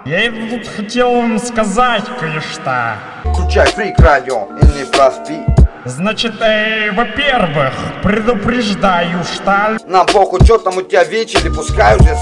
Я 0.06 0.30
тут 0.32 0.68
хотел 0.68 1.16
вам 1.16 1.40
сказать 1.40 2.04
кое-что. 2.20 2.98
Включай 3.24 3.66
фрик 3.68 4.00
радио 4.00 4.48
и 4.62 4.66
не 4.78 4.86
проспи. 4.86 5.57
Значит, 5.85 6.41
э, 6.41 6.91
во-первых, 6.93 7.73
предупреждаю, 8.03 9.23
что... 9.25 9.79
Нам 9.87 10.07
похуй, 10.07 10.41
что 10.45 10.59
там 10.59 10.77
у 10.77 10.83
тебя 10.83 11.05
вечер, 11.05 11.41
пускай 11.55 11.97
уже... 11.97 12.17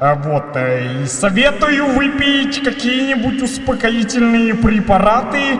А 0.00 0.14
вот, 0.14 0.56
э, 0.56 1.02
и 1.02 1.06
советую 1.06 1.86
выпить 1.86 2.62
какие-нибудь 2.62 3.42
успокоительные 3.42 4.54
препараты 4.54 5.58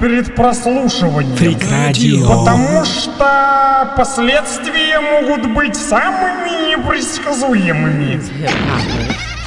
перед 0.00 0.34
прослушиванием. 0.34 1.36
Фрик 1.36 1.70
радио. 1.70 2.26
Потому 2.26 2.84
что 2.84 3.92
последствия 3.96 4.98
могут 4.98 5.52
быть 5.52 5.76
самыми 5.76 6.70
непредсказуемыми. 6.70 8.20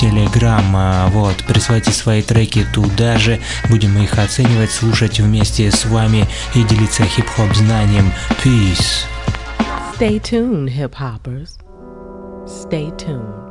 Telegram. 0.00 1.10
Вот, 1.10 1.36
присылайте 1.46 1.90
свои 1.90 2.22
треки 2.22 2.66
туда 2.72 3.18
же, 3.18 3.38
будем 3.68 3.98
их 3.98 4.18
оценивать, 4.18 4.70
слушать 4.70 5.20
вместе 5.20 5.70
с 5.70 5.84
вами 5.84 6.26
и 6.54 6.62
делиться 6.62 7.04
хип-хоп 7.04 7.54
знанием. 7.54 8.10
Peace. 8.42 9.04
Stay 9.98 10.18
tuned, 10.18 10.68
hip 10.68 10.94
hoppers. 10.94 11.58
Stay 12.46 12.90
tuned. 12.96 13.49